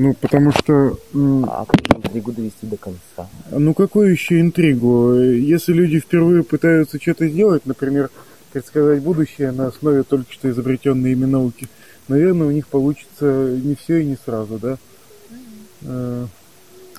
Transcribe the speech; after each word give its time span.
Ну, 0.00 0.14
потому 0.14 0.52
что... 0.52 0.96
А 1.48 1.64
как 1.64 1.80
интригу 1.90 2.30
довести 2.30 2.68
до 2.68 2.76
конца? 2.76 3.28
Ну, 3.50 3.74
какую 3.74 4.12
еще 4.12 4.40
интригу? 4.40 5.14
Если 5.14 5.72
люди 5.72 5.98
впервые 5.98 6.44
пытаются 6.44 7.00
что-то 7.00 7.26
сделать, 7.26 7.66
например, 7.66 8.08
предсказать 8.52 9.02
будущее 9.02 9.50
на 9.50 9.66
основе 9.66 10.04
только 10.04 10.32
что 10.32 10.48
изобретенной 10.48 11.12
ими 11.12 11.24
науки, 11.24 11.66
наверное, 12.06 12.46
у 12.46 12.52
них 12.52 12.68
получится 12.68 13.58
не 13.60 13.74
все 13.74 13.98
и 13.98 14.04
не 14.04 14.16
сразу, 14.24 14.60
да? 14.60 14.78
Mm-hmm. 15.82 16.28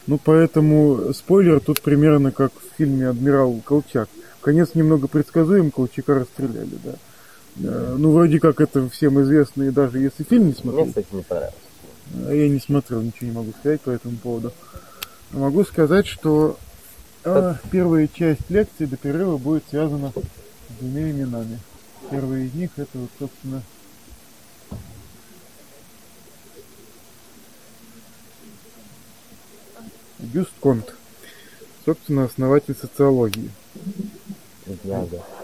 Ну, 0.07 0.19
поэтому 0.21 1.13
спойлер 1.13 1.61
тут 1.61 1.79
примерно 1.79 2.33
как 2.33 2.51
в 2.51 2.77
фильме 2.77 3.07
«Адмирал 3.07 3.61
Колчак». 3.63 4.09
Конец 4.41 4.71
немного 4.73 5.07
предсказуем, 5.07 5.71
Колчака 5.71 6.15
расстреляли, 6.15 6.77
да. 6.83 6.95
Э, 7.63 7.95
ну, 7.97 8.11
вроде 8.11 8.41
как 8.41 8.59
это 8.59 8.89
всем 8.89 9.21
известно, 9.21 9.63
и 9.63 9.69
даже 9.69 9.99
если 9.99 10.23
фильм 10.23 10.47
не 10.47 10.53
смотрел. 10.53 10.83
Мне, 10.83 10.89
кстати, 10.89 11.07
не 11.13 11.21
понравился. 11.21 11.68
А 12.13 12.33
я 12.33 12.49
не 12.49 12.59
смотрел, 12.59 13.01
ничего 13.01 13.27
не 13.27 13.35
могу 13.35 13.51
сказать 13.59 13.81
по 13.81 13.89
этому 13.89 14.17
поводу. 14.17 14.53
Могу 15.31 15.63
сказать, 15.63 16.07
что 16.07 16.57
э, 17.23 17.55
первая 17.71 18.07
часть 18.07 18.49
лекции 18.49 18.85
до 18.85 18.97
перерыва 18.97 19.37
будет 19.37 19.63
связана 19.69 20.11
с 20.11 20.79
двумя 20.79 21.11
именами. 21.11 21.59
Первый 22.09 22.47
из 22.47 22.53
них 22.53 22.71
это 22.77 22.97
вот, 22.97 23.09
собственно, 23.19 23.61
Гюст 30.19 30.51
Конт, 30.59 30.93
собственно, 31.85 32.25
основатель 32.25 32.75
социологии. 32.75 33.51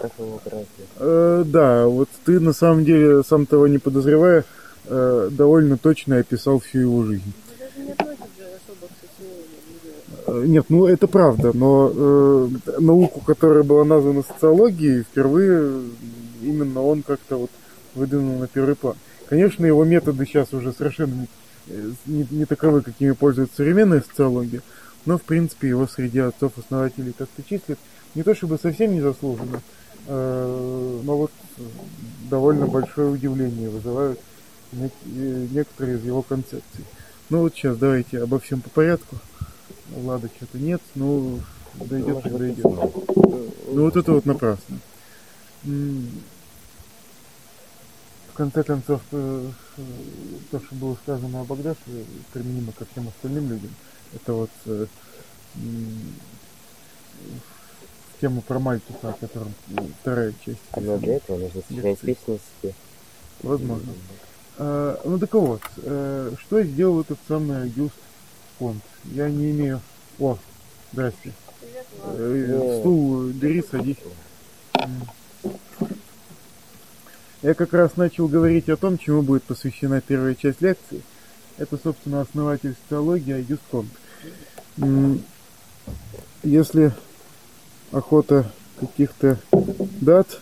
Как 0.00 0.12
его 0.18 0.40
э, 0.98 1.44
Да, 1.46 1.86
вот 1.86 2.08
ты 2.24 2.38
на 2.38 2.52
самом 2.52 2.84
деле, 2.84 3.22
сам 3.24 3.46
того 3.46 3.66
не 3.66 3.78
подозревая, 3.78 4.44
э, 4.86 5.28
довольно 5.32 5.76
точно 5.78 6.18
описал 6.18 6.58
всю 6.60 6.80
его 6.80 7.04
жизнь. 7.04 7.32
Э, 10.26 10.44
нет, 10.46 10.66
ну 10.68 10.86
это 10.86 11.06
правда, 11.06 11.52
но 11.54 11.92
э, 11.94 12.48
науку, 12.78 13.20
которая 13.20 13.62
была 13.62 13.84
названа 13.84 14.22
социологией, 14.22 15.02
впервые 15.02 15.82
именно 16.42 16.82
он 16.82 17.02
как-то 17.02 17.36
вот 17.36 17.50
выдвинул 17.94 18.38
на 18.38 18.48
первый 18.48 18.74
план. 18.74 18.96
Конечно, 19.28 19.64
его 19.66 19.84
методы 19.84 20.24
сейчас 20.26 20.52
уже 20.52 20.72
совершенно 20.72 21.26
не, 21.66 21.92
не, 22.06 22.26
не 22.30 22.44
таковы, 22.44 22.82
какими 22.82 23.12
пользуется 23.12 23.56
современная 23.56 24.02
социология, 24.06 24.62
но 25.04 25.18
в 25.18 25.22
принципе 25.22 25.68
его 25.68 25.86
среди 25.86 26.20
отцов-основателей 26.20 27.14
как-то 27.16 27.42
числят 27.42 27.78
не 28.14 28.22
то 28.22 28.34
чтобы 28.34 28.58
совсем 28.58 28.94
незаслуженно, 28.94 29.60
э, 30.06 31.00
но 31.04 31.16
вот 31.16 31.30
довольно 32.30 32.66
большое 32.66 33.10
удивление 33.10 33.68
вызывают 33.68 34.18
некоторые 34.76 35.98
из 35.98 36.04
его 36.04 36.22
концепций. 36.22 36.84
Ну 37.28 37.40
вот 37.40 37.54
сейчас 37.54 37.76
давайте 37.76 38.22
обо 38.22 38.38
всем 38.38 38.60
по 38.60 38.70
порядку. 38.70 39.16
Влада 39.88 40.28
что-то 40.36 40.58
нет, 40.58 40.80
ну 40.94 41.40
дойдет, 41.74 42.22
так 42.22 42.36
дойдет. 42.36 42.64
Ну 42.64 43.82
вот 43.82 43.96
это 43.96 44.12
вот 44.12 44.26
напрасно. 44.26 44.78
В 45.62 46.06
конце 48.36 48.62
концов, 48.62 49.00
э, 49.12 49.50
то, 50.50 50.60
что 50.60 50.74
было 50.74 50.96
сказано 51.02 51.40
о 51.40 51.44
Багдаше, 51.44 51.78
применимо 52.34 52.72
ко 52.72 52.84
всем 52.84 53.08
остальным 53.08 53.48
людям. 53.48 53.70
Это 54.14 54.34
вот 54.34 54.50
э, 54.66 54.86
тему 58.20 58.42
про 58.42 58.58
Мальтуса, 58.58 59.08
о 59.08 59.12
котором 59.14 59.54
вторая 60.02 60.34
часть. 60.44 60.58
Но 60.76 60.98
для 60.98 61.16
этого 61.16 61.38
нужно 61.38 61.62
сочинять 61.66 61.98
песни 62.00 62.38
себе. 62.60 62.74
Возможно. 63.42 63.92
А, 64.58 65.00
ну 65.04 65.18
так 65.18 65.32
вот, 65.34 65.62
а, 65.82 66.32
что 66.38 66.62
сделал 66.62 67.00
этот 67.00 67.18
самый 67.28 67.62
Агюст 67.62 67.94
Конт? 68.58 68.82
Я 69.04 69.28
не 69.28 69.50
имею... 69.50 69.80
О, 70.18 70.38
здрасте. 70.92 71.32
Э, 72.04 72.78
стул 72.80 73.28
бери, 73.28 73.62
садись. 73.62 73.98
Я 77.42 77.54
как 77.54 77.72
раз 77.74 77.96
начал 77.96 78.28
говорить 78.28 78.68
о 78.68 78.76
том, 78.76 78.96
чему 78.96 79.22
будет 79.22 79.42
посвящена 79.42 80.00
первая 80.00 80.34
часть 80.34 80.62
лекции. 80.62 81.02
Это, 81.58 81.78
собственно, 81.82 82.22
основатель 82.22 82.74
социологии 82.82 83.34
Агюст 83.34 83.62
Конт. 83.70 83.90
Если 86.42 86.92
охота 87.92 88.50
каких-то 88.78 89.38
дат. 90.00 90.38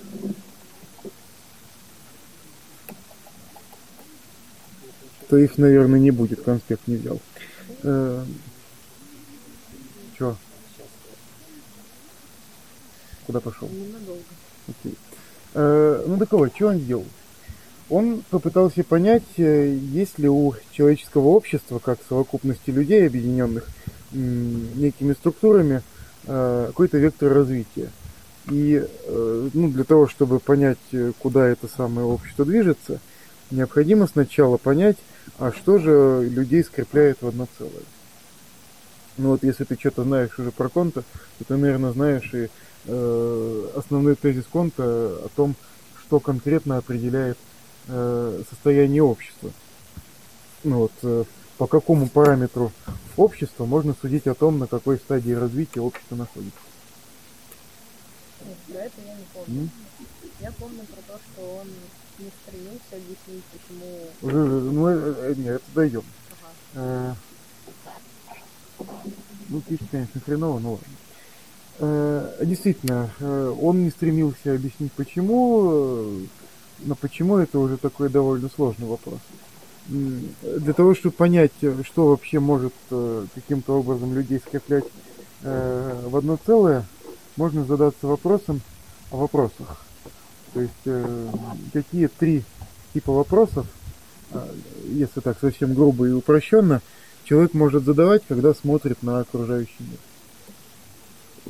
То 5.28 5.36
их, 5.36 5.58
наверное, 5.58 5.98
не 5.98 6.10
будет, 6.10 6.42
конспект 6.42 6.86
не 6.86 6.96
взял. 6.96 7.20
Э, 7.82 8.24
Чё? 10.18 10.36
Куда 13.26 13.40
пошел? 13.40 13.68
Окей. 14.68 14.94
Э, 15.54 16.04
ну 16.06 16.18
так 16.18 16.32
вот, 16.32 16.54
что 16.54 16.68
он 16.68 16.78
сделал? 16.78 17.06
Он 17.90 18.22
попытался 18.30 18.84
понять, 18.84 19.22
э, 19.36 19.74
есть 19.74 20.18
ли 20.18 20.28
у 20.28 20.54
человеческого 20.72 21.28
общества, 21.28 21.78
как 21.78 21.98
совокупности 22.08 22.70
людей, 22.70 23.06
объединенных 23.06 23.68
некими 24.12 25.12
структурами, 25.14 25.82
Э, 26.26 26.66
какой-то 26.68 26.96
вектор 26.98 27.32
развития. 27.32 27.90
И 28.50 28.82
ну, 29.08 29.70
для 29.70 29.84
того, 29.84 30.06
чтобы 30.06 30.38
понять, 30.38 30.78
куда 31.18 31.48
это 31.48 31.66
самое 31.66 32.06
общество 32.06 32.44
движется, 32.44 33.00
необходимо 33.50 34.06
сначала 34.06 34.56
понять, 34.56 34.96
а 35.38 35.52
что 35.52 35.78
же 35.78 36.28
людей 36.28 36.62
скрепляет 36.62 37.20
в 37.20 37.28
одно 37.28 37.46
целое. 37.58 37.82
Ну 39.16 39.30
вот 39.30 39.44
если 39.44 39.64
ты 39.64 39.76
что-то 39.78 40.02
знаешь 40.02 40.38
уже 40.38 40.50
про 40.50 40.68
Конта, 40.68 41.02
то 41.38 41.44
ты, 41.44 41.56
наверное, 41.56 41.92
знаешь 41.92 42.32
и 42.34 42.48
э, 42.86 43.68
основной 43.76 44.16
тезис 44.16 44.44
Конта 44.50 44.82
о 44.84 45.28
том, 45.34 45.54
что 46.00 46.20
конкретно 46.20 46.78
определяет 46.78 47.38
э, 47.88 48.42
состояние 48.50 49.02
общества. 49.02 49.50
Ну 50.64 50.78
вот, 50.78 50.92
э, 51.02 51.24
по 51.58 51.66
какому 51.66 52.08
параметру 52.08 52.72
общества 53.16 53.64
можно 53.66 53.94
судить 54.00 54.26
о 54.26 54.34
том, 54.34 54.58
на 54.58 54.66
какой 54.66 54.96
стадии 54.96 55.32
развития 55.32 55.80
общество 55.80 56.16
находится? 56.16 56.58
Нет, 58.44 58.56
про 58.66 58.78
это 58.78 59.00
я 59.06 59.14
не 59.14 59.24
помню. 59.32 59.62
Mm? 59.62 59.68
Я 60.40 60.52
помню 60.52 60.80
про 60.80 61.12
то, 61.12 61.20
что 61.20 61.60
он 61.60 61.68
не 62.18 62.30
стремился 62.42 62.92
объяснить, 62.92 63.44
почему... 63.52 64.72
Ну, 64.72 64.88
э, 64.88 65.14
э, 65.18 65.34
нет, 65.36 65.56
это 65.56 65.64
дойдем. 65.74 66.02
Ага. 66.74 67.16
Э, 68.80 68.84
ну, 69.48 69.60
пишет, 69.60 69.86
конечно, 69.90 70.20
хреново, 70.20 70.58
но 70.58 70.72
ладно. 70.72 70.86
Действительно, 72.40 73.10
он 73.60 73.82
не 73.82 73.90
стремился 73.90 74.54
объяснить 74.54 74.92
почему, 74.92 76.20
но 76.78 76.94
почему 76.94 77.38
это 77.38 77.58
уже 77.58 77.78
такой 77.78 78.08
довольно 78.08 78.48
сложный 78.48 78.86
вопрос 78.86 79.18
для 79.86 80.72
того, 80.72 80.94
чтобы 80.94 81.14
понять, 81.14 81.52
что 81.84 82.08
вообще 82.08 82.40
может 82.40 82.72
э, 82.90 83.26
каким-то 83.34 83.78
образом 83.78 84.14
людей 84.14 84.38
скреплять 84.38 84.84
э, 85.42 86.00
в 86.06 86.16
одно 86.16 86.38
целое, 86.44 86.86
можно 87.36 87.64
задаться 87.64 88.06
вопросом 88.06 88.62
о 89.10 89.18
вопросах. 89.18 89.84
То 90.54 90.60
есть 90.60 90.72
э, 90.86 91.28
какие 91.72 92.06
три 92.06 92.44
типа 92.92 93.12
вопросов, 93.12 93.66
если 94.84 95.20
так 95.20 95.38
совсем 95.40 95.74
грубо 95.74 96.06
и 96.06 96.12
упрощенно, 96.12 96.80
человек 97.24 97.54
может 97.54 97.84
задавать, 97.84 98.22
когда 98.28 98.54
смотрит 98.54 99.02
на 99.02 99.18
окружающий 99.20 99.74
мир. 99.80 99.98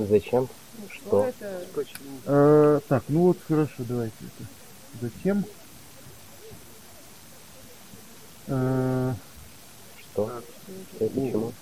Зачем? 0.09 0.49
Что? 0.91 1.31
Почему? 1.75 2.19
А, 2.27 2.81
так, 2.89 3.05
ну 3.09 3.21
вот 3.23 3.39
хорошо, 3.47 3.75
давайте 3.79 4.15
это. 4.21 4.49
Зачем? 5.03 5.45
Что? 10.13 10.43
Почему? 10.99 11.53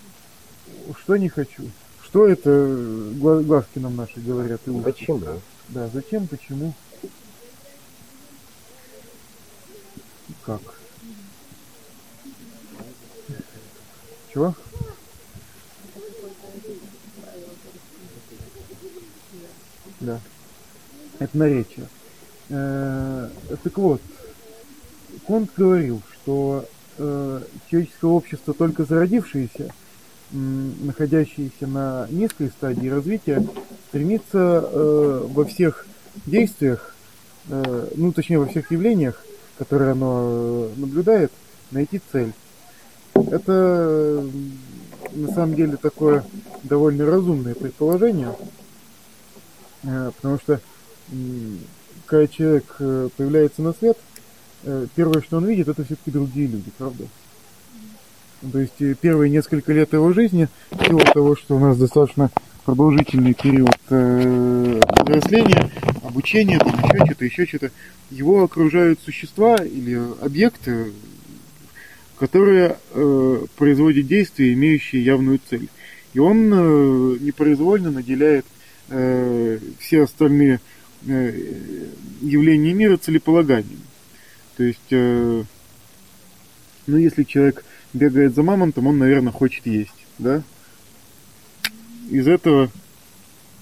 Что 1.03 1.17
не 1.17 1.29
хочу? 1.29 1.65
Что 2.05 2.29
это 2.29 3.13
глазки 3.17 3.79
нам 3.79 3.97
наши 3.97 4.21
говорят? 4.21 4.61
И 4.67 4.81
Почему? 4.81 5.23
Да, 5.69 5.89
зачем, 5.93 6.27
почему? 6.27 6.75
Как? 10.45 10.61
Чего? 14.33 14.55
Да. 20.01 20.21
Это 21.19 21.39
наречие. 21.39 21.87
Э, 22.49 23.29
так 23.63 23.79
вот, 23.79 24.03
Конт 25.27 25.51
говорил, 25.57 26.03
что 26.13 26.65
э, 26.99 27.41
человеческое 27.71 28.11
общество, 28.11 28.55
только 28.55 28.85
зародившееся, 28.85 29.73
находящееся 30.33 31.67
на 31.67 32.07
низкой 32.11 32.49
стадии 32.49 32.89
развития, 32.89 33.47
стремится 33.89 34.65
э, 34.65 35.27
во 35.29 35.45
всех 35.45 35.87
действиях, 36.27 36.95
ну 37.49 38.13
точнее 38.13 38.39
во 38.39 38.47
всех 38.47 38.71
явлениях, 38.71 39.25
которые 39.59 39.93
оно 39.93 40.69
наблюдает, 40.77 41.33
найти 41.71 42.01
цель. 42.13 42.33
Это 43.15 44.25
на 45.15 45.29
самом 45.33 45.55
деле 45.55 45.77
такое 45.77 46.25
довольно 46.63 47.07
разумное 47.07 47.55
предположение, 47.55 48.35
э, 49.85 50.11
потому 50.17 50.39
что 50.39 50.61
когда 52.07 52.27
человек 52.27 52.65
э, 52.79 53.09
появляется 53.17 53.63
на 53.63 53.73
свет, 53.73 53.99
э, 54.65 54.87
первое, 54.95 55.23
что 55.23 55.39
он 55.39 55.47
видит, 55.47 55.69
это 55.69 55.85
все-таки 55.85 56.11
другие 56.11 56.47
люди, 56.47 56.71
правда? 56.79 57.05
То 58.51 58.59
есть 58.59 58.99
первые 59.01 59.31
несколько 59.31 59.73
лет 59.73 59.93
его 59.93 60.13
жизни, 60.13 60.49
в 60.71 60.85
силу 60.85 61.01
того, 61.01 61.37
что 61.37 61.57
у 61.57 61.61
нас 61.61 61.77
достаточно 61.77 62.31
продолжительный 62.65 63.35
период 63.35 63.77
взросления, 63.89 65.71
обучения, 66.13 66.59
там 66.59 66.75
еще 66.75 67.07
что-то, 67.07 67.25
еще 67.25 67.47
что-то, 67.47 67.71
его 68.11 68.45
окружают 68.45 69.01
существа 69.01 69.57
или 69.57 69.99
объекты, 70.21 70.93
которые 72.19 72.77
э, 72.91 73.47
производят 73.57 74.07
действия, 74.07 74.53
имеющие 74.53 75.03
явную 75.03 75.41
цель. 75.49 75.69
И 76.13 76.19
он 76.19 76.53
э, 76.53 77.17
непроизвольно 77.21 77.91
наделяет 77.91 78.45
э, 78.91 79.59
все 79.81 80.03
остальные 80.03 80.61
э, 81.07 81.89
явления 82.21 82.75
мира 82.75 82.99
целеполаганием. 82.99 83.81
То 84.57 84.65
есть, 84.65 84.91
э, 84.91 85.45
ну, 86.87 86.97
если 86.97 87.25
человек 87.25 87.65
бегает 87.95 88.35
за 88.35 88.43
мамонтом, 88.43 88.87
он, 88.87 88.99
наверное, 88.99 89.33
хочет 89.33 89.67
есть, 89.67 89.91
да? 90.19 90.43
Из 92.11 92.29
этого 92.29 92.71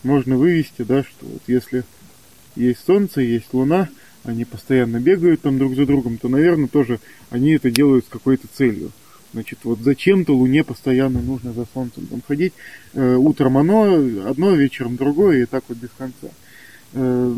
можно 0.03 0.37
вывести, 0.37 0.83
да, 0.83 1.05
что 1.05 1.27
вот 1.27 1.43
если 1.47 1.85
есть 2.57 2.85
солнце, 2.85 3.21
есть 3.21 3.53
луна, 3.53 3.89
они 4.25 4.45
постоянно 4.45 5.01
бегают 5.01 5.43
там 5.43 5.59
друг 5.59 5.75
за 5.75 5.87
другом, 5.87 6.19
то, 6.19 6.29
наверное, 6.29 6.69
тоже 6.69 7.01
они 7.31 7.53
это 7.53 7.71
делают 7.71 8.05
с 8.05 8.09
какой-то 8.09 8.49
целью. 8.53 8.93
Значит, 9.33 9.61
вот 9.63 9.79
зачем-то 9.79 10.35
Луне 10.35 10.65
постоянно 10.65 11.21
нужно 11.21 11.53
за 11.53 11.65
Солнцем 11.73 12.07
там 12.07 12.21
ходить. 12.27 12.53
Э, 12.95 13.15
утром 13.15 13.59
оно 13.59 13.95
одно, 14.29 14.55
вечером 14.55 14.97
другое, 14.97 15.43
и 15.43 15.47
так 15.47 15.63
вот 15.69 15.79
без 15.79 15.91
конца. 15.97 16.29
Э, 16.95 17.35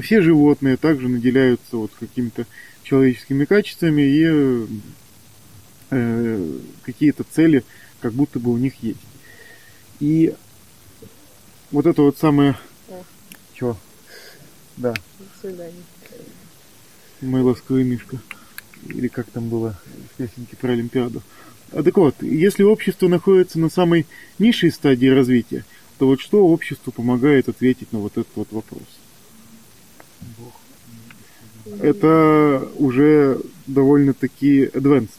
все 0.00 0.20
животные 0.22 0.76
также 0.76 1.08
наделяются 1.08 1.76
вот 1.76 1.90
какими-то 1.98 2.46
человеческими 2.84 3.44
качествами, 3.44 4.02
и 4.02 4.66
э, 5.90 6.58
какие-то 6.84 7.24
цели 7.24 7.64
как 8.00 8.12
будто 8.12 8.38
бы 8.38 8.52
у 8.52 8.56
них 8.56 8.74
есть. 8.80 9.00
И 9.98 10.34
вот 11.72 11.86
это 11.86 12.02
вот 12.02 12.16
самое... 12.16 12.56
Чего? 13.54 13.76
Да. 14.76 14.92
До 14.92 15.40
свидания. 15.40 15.82
Мой 17.20 17.42
ласковый 17.42 17.84
Мишка. 17.84 18.18
Или 18.86 19.08
как 19.08 19.30
там 19.30 19.48
было 19.48 19.78
в 20.12 20.16
песенке 20.16 20.56
про 20.56 20.72
Олимпиаду. 20.72 21.22
А 21.72 21.82
так 21.82 21.96
вот, 21.96 22.22
если 22.22 22.62
общество 22.62 23.08
находится 23.08 23.58
на 23.58 23.70
самой 23.70 24.06
низшей 24.38 24.70
стадии 24.70 25.06
развития, 25.06 25.64
то 25.98 26.06
вот 26.06 26.20
что 26.20 26.46
обществу 26.46 26.92
помогает 26.92 27.48
ответить 27.48 27.92
на 27.92 28.00
вот 28.00 28.12
этот 28.18 28.34
вот 28.34 28.48
вопрос? 28.50 28.82
Это 31.80 32.68
уже 32.76 33.40
довольно-таки 33.66 34.64
advanced. 34.64 35.10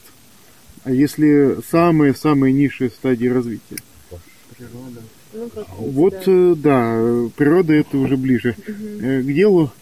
А 0.84 0.92
если 0.92 1.58
самые-самые 1.70 2.52
низшие 2.52 2.90
стадии 2.90 3.26
развития? 3.26 3.78
Природа. 4.56 5.02
Ну, 5.34 5.50
вот, 5.78 6.14
да. 6.14 6.22
Э, 6.26 6.54
да, 6.56 7.30
природа 7.36 7.72
это 7.72 7.98
уже 7.98 8.16
ближе 8.16 8.54
угу. 8.56 9.22
к 9.22 9.34
делу. 9.34 9.72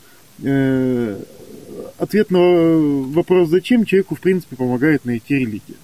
Э, 0.42 1.22
ответ 1.98 2.30
на 2.30 2.38
вопрос 2.38 3.50
«зачем» 3.50 3.84
человеку, 3.84 4.14
в 4.14 4.20
принципе, 4.20 4.56
помогает 4.56 5.04
найти 5.04 5.34
религия. 5.34 5.76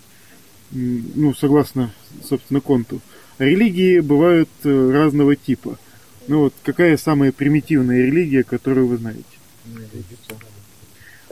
Ну, 0.71 1.35
согласно, 1.35 1.93
собственно, 2.25 2.61
конту. 2.61 3.01
Религии 3.39 4.01
бывают 4.01 4.49
разного 4.65 5.37
типа. 5.37 5.79
Ну 6.27 6.41
вот, 6.41 6.55
какая 6.63 6.97
самая 6.97 7.33
примитивная 7.33 8.05
религия, 8.05 8.43
которую 8.43 8.87
вы 8.87 8.97
знаете? 8.99 9.25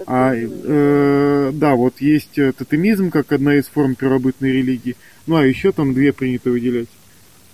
А, 0.06 0.32
э, 0.34 1.50
да, 1.54 1.74
вот 1.74 2.00
есть 2.00 2.34
тотемизм, 2.34 3.10
как 3.10 3.32
одна 3.32 3.56
из 3.56 3.66
форм 3.66 3.94
первобытной 3.94 4.52
религии. 4.52 4.96
Ну, 5.26 5.36
а 5.36 5.46
еще 5.46 5.72
там 5.72 5.94
две 5.94 6.12
принято 6.12 6.50
выделять. 6.50 6.88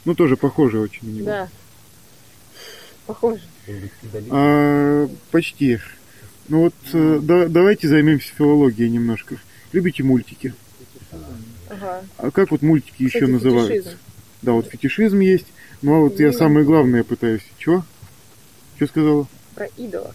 Ну, 0.04 0.14
тоже 0.14 0.37
похоже 0.37 0.81
очень 0.81 1.08
на 1.08 1.16
него. 1.16 1.26
Да. 1.26 1.49
Похоже. 3.06 3.43
А, 4.31 5.08
почти. 5.31 5.78
Ну 6.49 6.60
вот, 6.64 6.75
э, 6.93 7.20
да, 7.22 7.49
давайте 7.49 7.88
займемся 7.88 8.32
филологией 8.34 8.90
немножко. 8.90 9.37
Любите 9.72 10.02
мультики? 10.02 10.54
Ага. 11.69 12.04
А 12.19 12.31
как 12.31 12.50
вот 12.50 12.62
мультики 12.62 13.06
Кстати, 13.06 13.16
еще 13.22 13.26
называются? 13.26 13.72
Фетишизм. 13.75 13.99
Да, 14.43 14.52
вот 14.52 14.66
фетишизм 14.66 15.20
есть. 15.20 15.46
Ну 15.82 15.94
а 15.94 16.00
вот 16.00 16.19
я 16.20 16.32
самое 16.32 16.66
главное 16.66 17.04
пытаюсь. 17.04 17.43
Чего? 17.58 17.84
Что 18.76 18.87
сказала? 18.87 19.26
Про 19.54 19.66
идолов. 19.76 20.14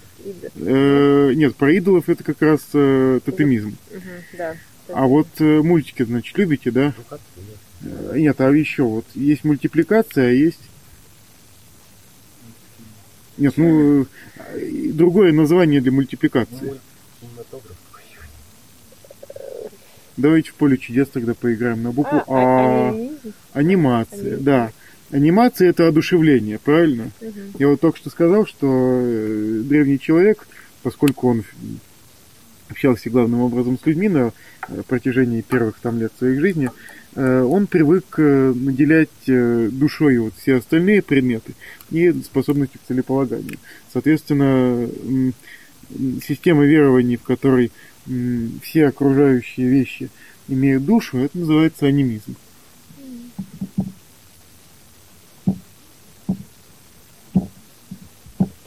Э, 0.55 1.31
нет, 1.33 1.55
про 1.55 1.71
идолов 1.73 2.09
это 2.09 2.23
как 2.23 2.41
раз 2.41 2.61
э, 2.73 3.19
тотемизм. 3.23 3.77
Угу, 3.91 4.01
да. 4.37 4.55
А 4.89 5.05
вот 5.05 5.27
э, 5.39 5.61
мультики, 5.61 6.03
значит, 6.03 6.37
любите, 6.37 6.71
да? 6.71 6.93
Э, 7.81 8.13
нет, 8.15 8.39
а 8.41 8.49
еще 8.51 8.83
вот 8.83 9.05
есть 9.13 9.43
мультипликация, 9.43 10.29
а 10.29 10.31
есть... 10.31 10.59
Нет, 13.37 13.53
ну, 13.55 14.07
э, 14.37 14.91
другое 14.93 15.31
название 15.31 15.81
для 15.81 15.91
мультипликации. 15.91 16.79
Давайте 20.15 20.49
в 20.49 20.55
поле 20.55 20.77
чудес 20.77 21.09
тогда 21.09 21.35
поиграем 21.35 21.83
на 21.83 21.91
букву 21.91 22.23
А. 22.27 22.89
а 22.89 23.09
анимация, 23.53 24.37
да. 24.37 24.71
Анимация 25.11 25.69
это 25.69 25.87
одушевление, 25.87 26.57
правильно? 26.57 27.11
Угу. 27.21 27.31
Я 27.59 27.67
вот 27.67 27.79
только 27.79 27.99
что 27.99 28.09
сказал, 28.09 28.47
что 28.47 28.67
э, 29.03 29.61
древний 29.63 29.99
человек, 29.99 30.47
поскольку 30.81 31.29
он 31.29 31.43
общался 32.69 33.09
главным 33.11 33.41
образом 33.41 33.77
с 33.81 33.85
людьми 33.85 34.09
на 34.09 34.33
протяжении 34.87 35.41
первых 35.41 35.79
там 35.79 35.99
лет 35.99 36.11
своей 36.17 36.37
жизни, 36.39 36.69
Э, 36.69 36.96
он 37.19 37.65
привык 37.65 38.19
э, 38.19 38.53
наделять 38.53 39.09
э, 39.25 39.69
душой 39.71 40.19
вот 40.19 40.35
все 40.37 40.57
остальные 40.57 41.01
предметы 41.01 41.55
и 41.89 42.11
способностью 42.21 42.79
к 42.79 42.87
целеполаганию. 42.87 43.57
Соответственно, 43.91 44.87
система 46.23 46.63
верований, 46.63 47.15
в 47.15 47.23
которой 47.23 47.71
все 48.61 48.87
окружающие 48.87 49.67
вещи 49.67 50.09
имеют 50.47 50.85
душу, 50.85 51.17
это 51.17 51.39
называется 51.39 51.87
анимизм. 51.87 52.35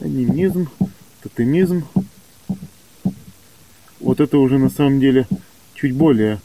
Анимизм, 0.01 0.67
тотемизм. 1.23 1.85
Вот 4.01 4.19
это 4.19 4.37
уже 4.39 4.57
на 4.57 4.69
самом 4.69 4.99
деле 4.99 5.25
чуть 5.73 5.93
более 5.93 6.41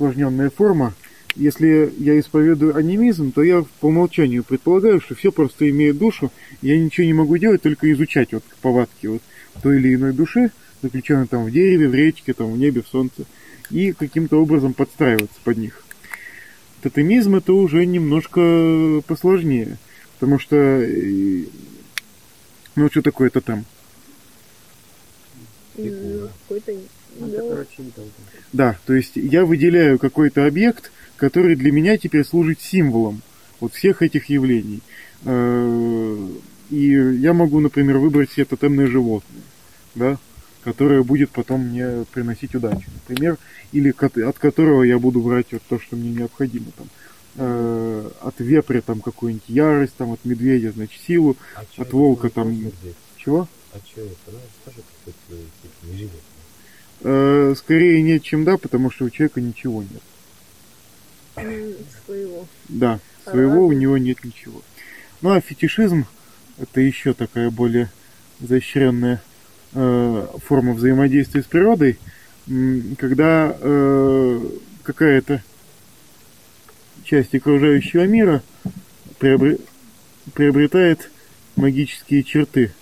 усложненная 0.00 0.50
форма. 0.50 0.94
Если 1.36 1.92
я 1.98 2.18
исповедую 2.18 2.76
анимизм, 2.76 3.30
то 3.32 3.42
я 3.42 3.64
по 3.80 3.86
умолчанию 3.86 4.42
предполагаю, 4.42 5.00
что 5.00 5.14
все 5.14 5.30
просто 5.30 5.68
имеют 5.70 5.98
душу, 5.98 6.32
я 6.60 6.78
ничего 6.78 7.06
не 7.06 7.12
могу 7.12 7.36
делать, 7.38 7.62
только 7.62 7.92
изучать 7.92 8.32
вот 8.32 8.42
повадки 8.62 9.06
вот 9.06 9.22
той 9.62 9.76
или 9.76 9.94
иной 9.94 10.12
души, 10.12 10.50
заключенной 10.82 11.28
там 11.28 11.44
в 11.44 11.50
дереве, 11.52 11.88
в 11.88 11.94
речке, 11.94 12.32
там 12.32 12.52
в 12.52 12.58
небе, 12.58 12.82
в 12.82 12.88
солнце, 12.88 13.26
и 13.70 13.92
каким-то 13.92 14.42
образом 14.42 14.74
подстраиваться 14.74 15.38
под 15.44 15.58
них. 15.58 15.84
Тотемизм 16.82 17.36
это 17.36 17.52
уже 17.52 17.84
немножко 17.86 19.02
посложнее, 19.06 19.78
потому 20.18 20.40
что, 20.40 20.56
э, 20.56 21.44
ну 22.74 22.88
что 22.90 23.02
такое 23.02 23.30
тотем? 23.30 23.64
Какой-то 25.76 26.72
да, 28.52 28.78
то 28.86 28.94
есть 28.94 29.12
я 29.16 29.44
выделяю 29.44 29.98
какой-то 29.98 30.46
объект, 30.46 30.90
который 31.16 31.56
для 31.56 31.72
меня 31.72 31.98
теперь 31.98 32.24
служит 32.24 32.60
символом 32.60 33.22
вот 33.60 33.74
всех 33.74 34.02
этих 34.02 34.30
явлений. 34.30 34.80
Э, 35.24 36.28
и 36.70 36.86
я 36.86 37.32
могу, 37.32 37.60
например, 37.60 37.98
выбрать 37.98 38.32
себе 38.32 38.44
тотемное 38.44 38.86
животное, 38.86 39.42
да, 39.94 40.18
которое 40.64 41.02
будет 41.02 41.30
потом 41.30 41.68
мне 41.68 42.04
приносить 42.12 42.54
удачу, 42.54 42.88
например, 43.08 43.38
или 43.72 43.94
от 44.24 44.38
которого 44.38 44.82
я 44.82 44.98
буду 44.98 45.20
брать 45.20 45.46
вот 45.52 45.62
то, 45.68 45.78
что 45.78 45.96
мне 45.96 46.10
необходимо 46.10 46.66
там 46.76 46.88
э, 47.36 48.10
от 48.20 48.34
вепря 48.38 48.80
там 48.80 49.00
какую-нибудь 49.00 49.48
ярость, 49.48 49.94
там 49.96 50.12
от 50.12 50.24
медведя, 50.24 50.72
значит, 50.72 51.00
силу, 51.06 51.36
а 51.54 51.64
от 51.76 51.92
волка 51.92 52.30
там... 52.30 52.56
Чего? 53.16 53.48
А 53.72 53.78
что 53.86 54.00
это? 54.00 54.16
Ну, 54.28 54.38
скажи, 54.62 54.82
какой-то 55.04 55.86
не 55.86 55.98
живет. 55.98 56.10
Э, 57.02 57.54
скорее 57.56 58.02
нет, 58.02 58.22
чем 58.22 58.44
да, 58.44 58.58
потому 58.58 58.90
что 58.90 59.06
у 59.06 59.10
человека 59.10 59.40
ничего 59.40 59.82
нет. 59.82 60.02
Своего. 62.04 62.46
Да, 62.68 63.00
своего 63.24 63.62
а 63.62 63.66
у 63.66 63.72
него 63.72 63.96
нет 63.96 64.22
ничего. 64.24 64.62
Ну 65.22 65.30
а 65.30 65.40
фетишизм 65.40 66.06
это 66.58 66.80
еще 66.80 67.14
такая 67.14 67.50
более 67.50 67.90
заощренная 68.40 69.22
э, 69.72 70.26
форма 70.44 70.74
взаимодействия 70.74 71.42
с 71.42 71.46
природой. 71.46 71.98
когда 72.98 73.56
э, 73.58 74.40
какая-то 74.82 75.42
часть 77.04 77.34
окружающего 77.34 78.06
мира 78.06 78.42
приобр... 79.18 79.56
приобретает 80.34 81.10
магические 81.56 82.22
черты. 82.24 82.72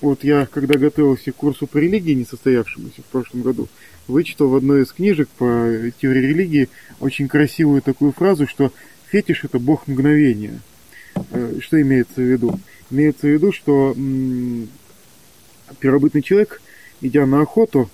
Вот 0.00 0.24
я, 0.24 0.46
когда 0.46 0.76
готовился 0.76 1.30
к 1.30 1.36
курсу 1.36 1.68
по 1.68 1.78
религии, 1.78 2.14
несостоявшемуся 2.14 3.02
в 3.02 3.04
прошлом 3.04 3.42
году, 3.42 3.68
вычитал 4.08 4.48
в 4.48 4.56
одной 4.56 4.82
из 4.82 4.92
книжек 4.92 5.28
по 5.38 5.44
теории 6.00 6.26
религии 6.26 6.68
очень 6.98 7.28
красивую 7.28 7.80
такую 7.80 8.12
фразу, 8.12 8.48
что 8.48 8.72
фетиш– 9.08 9.42
это 9.44 9.60
бог 9.60 9.86
мгновения. 9.86 10.60
Э, 11.30 11.58
что 11.60 11.80
имеется 11.80 12.16
в 12.16 12.24
виду? 12.24 12.58
Имеется 12.90 13.28
в 13.28 13.30
виду, 13.30 13.52
что 13.52 13.96
первобытный 15.78 16.22
человек, 16.22 16.60
идя 17.00 17.24
на 17.24 17.40
охоту, 17.40 17.88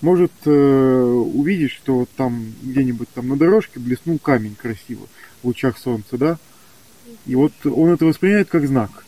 может 0.00 0.32
э, 0.44 0.50
увидеть, 0.50 1.72
что 1.72 2.06
там 2.16 2.54
где-нибудь 2.62 3.08
там 3.10 3.28
на 3.28 3.36
дорожке 3.36 3.78
блеснул 3.80 4.18
камень 4.18 4.54
красиво 4.54 5.06
в 5.42 5.48
лучах 5.48 5.76
солнца, 5.76 6.16
да? 6.16 6.38
И 7.26 7.34
вот 7.34 7.52
он 7.64 7.90
это 7.90 8.06
воспринимает 8.06 8.48
как 8.48 8.66
знак, 8.66 9.04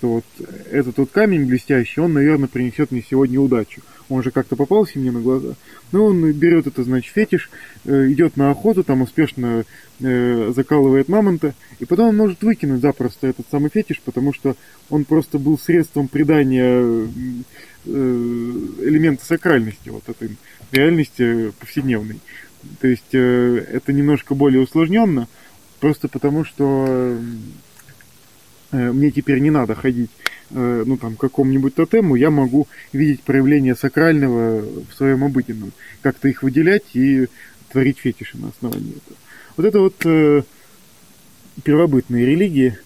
что 0.00 0.08
вот 0.08 0.24
этот 0.70 0.96
вот 0.96 1.10
камень 1.10 1.44
блестящий, 1.44 2.00
он, 2.00 2.14
наверное, 2.14 2.48
принесет 2.48 2.90
мне 2.90 3.04
сегодня 3.08 3.38
удачу. 3.38 3.82
Он 4.08 4.22
же 4.22 4.30
как-то 4.30 4.56
попался 4.56 4.98
мне 4.98 5.10
на 5.10 5.20
глаза. 5.20 5.54
Ну, 5.92 6.06
он 6.06 6.32
берет 6.32 6.66
это, 6.66 6.82
значит, 6.84 7.12
фетиш, 7.12 7.50
э, 7.84 8.10
идет 8.10 8.38
на 8.38 8.50
охоту, 8.50 8.82
там 8.82 9.02
успешно 9.02 9.64
э, 10.00 10.52
закалывает 10.56 11.10
мамонта, 11.10 11.54
и 11.80 11.84
потом 11.84 12.08
он 12.08 12.16
может 12.16 12.42
выкинуть 12.42 12.80
запросто 12.80 13.26
этот 13.26 13.46
самый 13.50 13.68
фетиш, 13.68 14.00
потому 14.02 14.32
что 14.32 14.56
он 14.88 15.04
просто 15.04 15.38
был 15.38 15.58
средством 15.58 16.08
придания 16.08 16.80
э, 16.80 17.06
элемента 17.84 19.26
сакральности 19.26 19.90
вот 19.90 20.08
этой 20.08 20.30
реальности 20.72 21.52
повседневной. 21.60 22.20
То 22.80 22.88
есть 22.88 23.12
это 23.12 23.92
немножко 23.92 24.34
более 24.34 24.62
усложненно, 24.62 25.28
просто 25.78 26.08
потому 26.08 26.44
что 26.44 27.18
мне 28.72 29.10
теперь 29.10 29.40
не 29.40 29.50
надо 29.50 29.74
ходить 29.74 30.10
Э, 30.52 30.82
ну 30.84 30.96
там, 30.96 31.14
какому-нибудь 31.14 31.76
тотему, 31.76 32.16
я 32.16 32.30
могу 32.30 32.66
видеть 32.92 33.22
проявление 33.22 33.76
сакрального 33.76 34.60
в 34.60 34.92
своем 34.96 35.22
обыденном, 35.22 35.72
как-то 36.02 36.26
их 36.26 36.42
выделять 36.42 36.82
и 36.94 37.28
творить 37.70 37.98
фетиши 37.98 38.36
на 38.36 38.48
основании 38.48 38.96
этого. 38.96 39.16
Вот 39.56 39.66
это 39.66 39.78
вот 39.78 39.94
э, 40.06 40.42
первобытные 41.62 42.26
религии, 42.26 42.78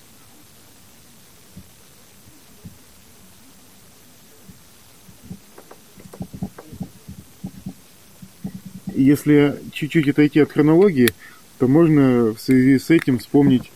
Если 8.97 9.57
чуть-чуть 9.73 10.07
отойти 10.07 10.39
от 10.39 10.53
хронологии, 10.53 11.11
то 11.59 11.67
можно 11.67 12.33
в 12.33 12.39
связи 12.39 12.79
с 12.79 12.91
этим 12.91 13.19
вспомнить 13.19 13.73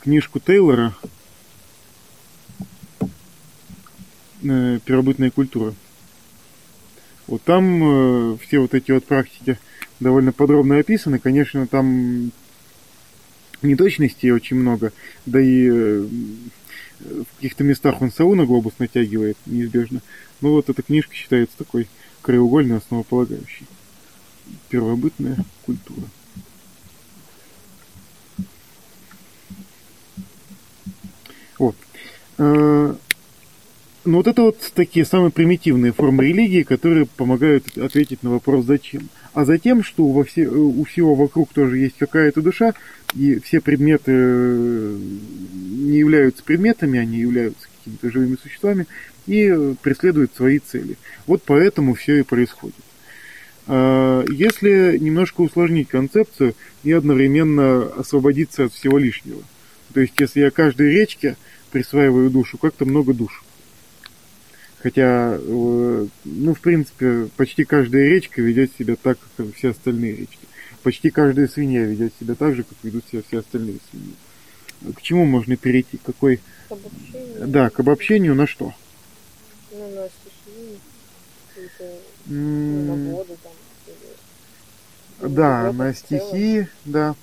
книжку 0.00 0.40
Тейлора 0.40 0.94
э, 4.42 4.78
первобытная 4.84 5.30
культура. 5.30 5.74
Вот 7.26 7.42
там 7.42 8.34
э, 8.34 8.36
все 8.38 8.58
вот 8.58 8.74
эти 8.74 8.90
вот 8.90 9.04
практики 9.04 9.58
довольно 10.00 10.32
подробно 10.32 10.78
описаны. 10.78 11.18
Конечно, 11.18 11.66
там 11.66 12.32
неточностей 13.62 14.30
очень 14.30 14.56
много, 14.56 14.92
да 15.24 15.40
и 15.40 15.68
э, 15.68 16.06
в 17.00 17.36
каких-то 17.36 17.64
местах 17.64 18.00
он 18.02 18.12
сову 18.12 18.34
на 18.34 18.44
глобус 18.44 18.74
натягивает 18.78 19.36
неизбежно. 19.46 20.00
Но 20.40 20.50
вот 20.50 20.68
эта 20.68 20.82
книжка 20.82 21.14
считается 21.14 21.56
такой 21.56 21.88
краеугольной, 22.22 22.78
основополагающей. 22.78 23.66
Первобытная 24.68 25.36
культура. 25.64 26.02
Вот. 31.58 31.76
Э, 34.04 34.08
ну 34.08 34.18
вот 34.18 34.26
это 34.26 34.42
вот 34.42 34.58
такие 34.74 35.04
самые 35.04 35.30
примитивные 35.30 35.92
формы 35.92 36.24
религии, 36.24 36.62
которые 36.62 37.06
помогают 37.06 37.76
ответить 37.78 38.22
на 38.22 38.30
вопрос 38.30 38.64
«зачем?». 38.66 39.08
А 39.34 39.44
затем, 39.44 39.82
что 39.82 40.06
во 40.08 40.24
все, 40.24 40.48
у 40.48 40.84
всего 40.84 41.14
вокруг 41.14 41.52
тоже 41.52 41.78
есть 41.78 41.96
какая-то 41.98 42.42
душа, 42.42 42.74
и 43.14 43.38
все 43.40 43.60
предметы 43.60 44.12
э, 44.14 44.98
не 45.52 45.98
являются 45.98 46.42
предметами, 46.42 46.98
они 46.98 47.18
являются 47.18 47.68
какими-то 47.78 48.10
живыми 48.10 48.36
существами 48.42 48.86
и 49.26 49.74
преследуют 49.82 50.34
свои 50.34 50.58
цели. 50.58 50.96
Вот 51.26 51.42
поэтому 51.44 51.94
все 51.94 52.20
и 52.20 52.22
происходит. 52.22 52.76
А, 53.66 54.24
если 54.30 54.98
немножко 54.98 55.40
усложнить 55.42 55.88
концепцию 55.88 56.54
и 56.82 56.92
одновременно 56.92 57.84
освободиться 57.96 58.64
от 58.64 58.72
всего 58.72 58.98
лишнего. 58.98 59.42
То 59.94 60.00
есть, 60.00 60.14
если 60.18 60.40
я 60.40 60.50
каждой 60.50 60.90
речке 60.90 61.36
присваиваю 61.70 62.30
душу, 62.30 62.58
как-то 62.58 62.84
много 62.84 63.14
душ. 63.14 63.42
Хотя, 64.82 65.38
э, 65.38 66.06
ну, 66.24 66.54
в 66.54 66.60
принципе, 66.60 67.28
почти 67.36 67.64
каждая 67.64 68.08
речка 68.08 68.42
ведет 68.42 68.72
себя 68.76 68.96
так, 69.00 69.16
как 69.36 69.54
все 69.54 69.70
остальные 69.70 70.16
речки. 70.16 70.48
Почти 70.82 71.10
каждая 71.10 71.46
свинья 71.46 71.84
ведет 71.84 72.12
себя 72.18 72.34
так 72.34 72.56
же, 72.56 72.64
как 72.64 72.76
ведут 72.82 73.04
себя 73.10 73.22
все 73.28 73.38
остальные 73.38 73.78
свиньи. 73.90 74.14
К 74.96 75.00
чему 75.00 75.24
можно 75.24 75.56
перейти? 75.56 75.98
Какой... 76.04 76.40
К 76.68 76.72
обобщению. 76.72 77.46
Да, 77.46 77.70
к 77.70 77.78
обобщению 77.78 78.34
на 78.34 78.48
что? 78.48 78.74
Ну, 79.70 79.88
на 79.88 80.08
ну, 82.26 82.86
на 82.86 83.12
воду 83.12 83.36
там. 83.42 83.52
или- 85.20 85.34
Да, 85.34 85.72
на 85.72 85.94
стихии, 85.94 86.68
да. 86.84 87.14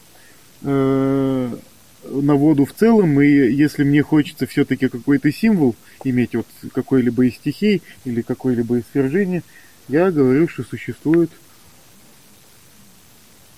Э, 0.62 1.58
На 2.06 2.36
воду 2.36 2.66
в 2.66 2.74
целом, 2.74 3.20
и 3.22 3.28
если 3.28 3.84
мне 3.84 4.02
хочется 4.02 4.48
все-таки 4.48 4.88
какой-то 4.88 5.32
символ 5.32 5.76
иметь 6.06 6.34
вот 6.34 6.48
какой-либо 6.74 7.26
из 7.26 7.36
стихий 7.36 7.82
или 8.06 8.22
какой-либо 8.22 8.78
из 8.78 8.84
свержения, 8.92 9.44
я 9.90 10.10
говорю, 10.10 10.48
что 10.48 10.64
существует 10.64 11.30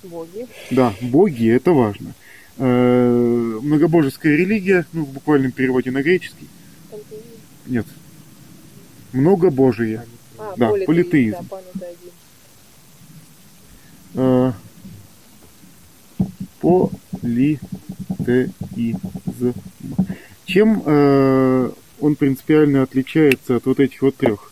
Боги. 0.03 0.47
Да, 0.71 0.95
боги, 1.01 1.47
это 1.51 1.73
важно. 1.73 2.13
Э, 2.57 3.59
Многобожеская 3.61 4.35
религия, 4.35 4.85
ну, 4.93 5.05
в 5.05 5.09
буквальном 5.09 5.51
переводе 5.51 5.91
на 5.91 6.01
греческий, 6.01 6.47
нет. 7.67 7.85
Многобожие. 9.13 10.05
А, 10.37 10.53
Да, 10.57 10.69
политеизм, 10.69 10.85
политеизм. 10.87 11.37
Да, 11.37 11.45
пан 11.49 11.61
это 11.75 11.85
один. 11.85 12.11
Э, 14.15 14.53
Политеизм. 16.61 17.59
Чем 20.45 20.83
э, 20.85 21.71
он 21.99 22.15
принципиально 22.15 22.83
отличается 22.83 23.55
от 23.57 23.65
вот 23.65 23.79
этих 23.79 24.01
вот 24.01 24.15
трех? 24.15 24.51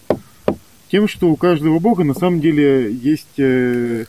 Тем, 0.90 1.08
что 1.08 1.30
у 1.30 1.36
каждого 1.36 1.80
бога 1.80 2.04
на 2.04 2.14
самом 2.14 2.42
деле 2.42 2.92
есть 2.92 3.38
э. 3.38 4.06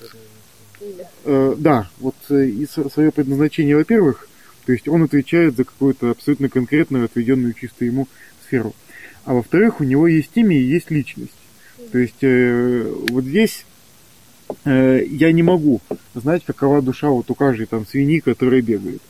Э, 1.24 1.54
да, 1.58 1.90
вот 1.98 2.14
э, 2.30 2.46
и 2.46 2.66
свое 2.66 3.10
предназначение, 3.12 3.76
во-первых, 3.76 4.28
то 4.64 4.72
есть 4.72 4.88
он 4.88 5.02
отвечает 5.02 5.56
за 5.56 5.64
какую-то 5.64 6.10
абсолютно 6.10 6.48
конкретную, 6.48 7.04
отведенную 7.04 7.52
чисто 7.52 7.84
ему 7.84 8.08
сферу. 8.46 8.74
А 9.24 9.34
во-вторых, 9.34 9.80
у 9.80 9.84
него 9.84 10.06
есть 10.06 10.30
имя 10.34 10.56
и 10.56 10.62
есть 10.62 10.90
личность. 10.90 11.32
То 11.92 11.98
есть 11.98 12.22
э, 12.22 12.90
вот 13.10 13.24
здесь 13.24 13.66
э, 14.64 15.04
я 15.08 15.32
не 15.32 15.42
могу 15.42 15.80
знать, 16.14 16.44
какова 16.44 16.82
душа 16.82 17.08
вот 17.08 17.30
у 17.30 17.34
каждой 17.34 17.66
там 17.66 17.86
свиньи, 17.86 18.20
которая 18.20 18.62
бегает. 18.62 19.00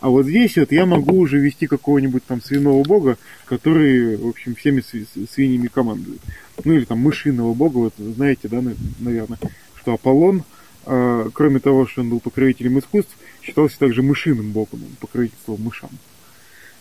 А 0.00 0.10
вот 0.10 0.26
здесь 0.26 0.56
вот 0.56 0.70
я 0.70 0.86
могу 0.86 1.18
уже 1.18 1.38
вести 1.38 1.66
какого-нибудь 1.66 2.24
там 2.24 2.40
свиного 2.40 2.82
бога, 2.84 3.18
который, 3.46 4.16
в 4.16 4.28
общем, 4.28 4.54
всеми 4.54 4.80
сви- 4.80 5.28
свиньями 5.32 5.66
командует. 5.66 6.20
Ну 6.64 6.74
или 6.74 6.84
там 6.84 6.98
мышиного 7.00 7.52
бога, 7.54 7.78
вот 7.78 7.94
знаете, 7.98 8.48
да, 8.48 8.60
на- 8.60 8.76
наверное, 9.00 9.38
что 9.74 9.94
Аполлон, 9.94 10.44
а, 10.86 11.28
кроме 11.32 11.58
того, 11.58 11.86
что 11.86 12.02
он 12.02 12.10
был 12.10 12.20
покровителем 12.20 12.78
искусств, 12.78 13.16
считался 13.42 13.78
также 13.78 14.02
мышиным 14.02 14.52
богом, 14.52 14.84
он 14.84 14.96
покровительствовал 15.00 15.58
мышам. 15.58 15.90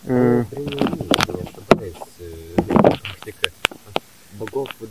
Э, 0.05 0.43
ошибаюсь, 0.51 1.95
э, 2.19 2.23
богов 4.37 4.69
э, 4.79 4.85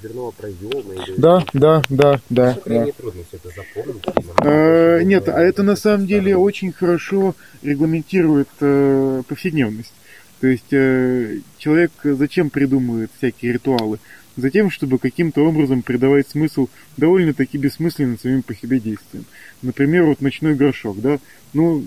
дверного 0.00 0.30
проема 0.30 0.94
или... 0.94 1.14
Да, 1.16 1.44
да, 1.52 1.82
да, 1.88 2.20
да. 2.28 2.54
Трудно 2.54 3.22
все 3.28 3.36
это 3.36 3.48
запомнить. 3.48 4.04
и 4.04 4.26
нам 4.26 4.36
Э, 4.42 5.02
Нет, 5.02 5.28
а 5.28 5.40
это 5.40 5.62
на 5.62 5.76
самом 5.76 6.06
деле 6.06 6.36
очень 6.36 6.72
хорошо 6.72 7.34
регламентирует 7.62 8.48
э, 8.60 9.22
повседневность. 9.28 9.92
То 10.40 10.46
есть 10.46 10.72
э, 10.72 11.40
человек 11.58 11.92
зачем 12.02 12.50
придумывает 12.50 13.10
всякие 13.18 13.52
ритуалы? 13.52 13.98
Затем, 14.36 14.70
чтобы 14.70 14.98
каким-то 14.98 15.44
образом 15.46 15.82
придавать 15.82 16.28
смысл 16.28 16.68
довольно-таки 16.96 17.58
бессмысленным 17.58 18.18
самим 18.18 18.42
по 18.42 18.54
себе 18.54 18.80
действиям. 18.80 19.24
Например, 19.60 20.04
вот 20.04 20.20
ночной 20.20 20.54
горшок, 20.54 21.00
да? 21.00 21.18
Ну, 21.52 21.84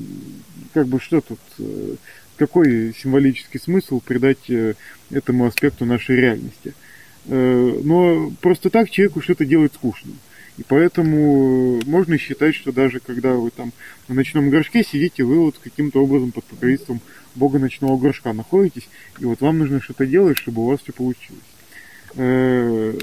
как 0.74 0.88
бы 0.88 1.00
что 1.00 1.22
тут, 1.22 1.39
э, 1.58 1.96
какой 2.38 2.93
символический 2.96 3.60
смысл 3.60 4.01
придать 4.01 4.50
э, 4.50 4.75
этому 5.10 5.46
аспекту 5.46 5.86
нашей 5.86 6.15
реальности? 6.17 6.74
Э, 7.25 7.80
но 7.84 8.32
просто 8.42 8.70
так 8.70 8.89
человеку 8.89 9.22
что-то 9.22 9.46
делать 9.46 9.74
скучно. 9.74 10.12
И 10.58 10.63
поэтому 10.68 11.82
можно 11.86 12.18
считать, 12.18 12.53
что 12.53 12.72
даже 12.72 13.00
когда 13.00 13.34
вы 13.34 13.50
там 13.50 13.72
на 14.08 14.15
ночном 14.15 14.50
горшке 14.50 14.84
сидите, 14.84 15.24
вы 15.24 15.39
вот 15.39 15.58
каким-то 15.58 16.03
образом 16.03 16.32
под 16.32 16.44
покровительством 16.44 17.01
бога 17.34 17.58
ночного 17.58 17.98
горшка 17.98 18.34
находитесь, 18.34 18.88
и 19.20 19.25
вот 19.25 19.42
вам 19.42 19.60
нужно 19.60 19.82
что-то 19.82 20.06
делать, 20.06 20.38
чтобы 20.38 20.62
у 20.62 20.68
вас 20.68 20.82
все 20.82 20.94
получилось. 20.94 21.42
Э, 22.15 22.94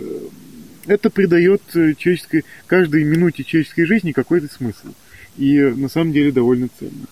это 0.86 1.10
придает 1.10 1.62
человеческой, 1.70 2.44
каждой 2.66 3.04
минуте 3.04 3.42
человеческой 3.42 3.84
жизни 3.84 4.12
какой-то 4.12 4.52
смысл. 4.52 4.88
И 5.36 5.58
на 5.60 5.88
самом 5.88 6.12
деле 6.12 6.32
довольно 6.32 6.68
ценно. 6.78 7.06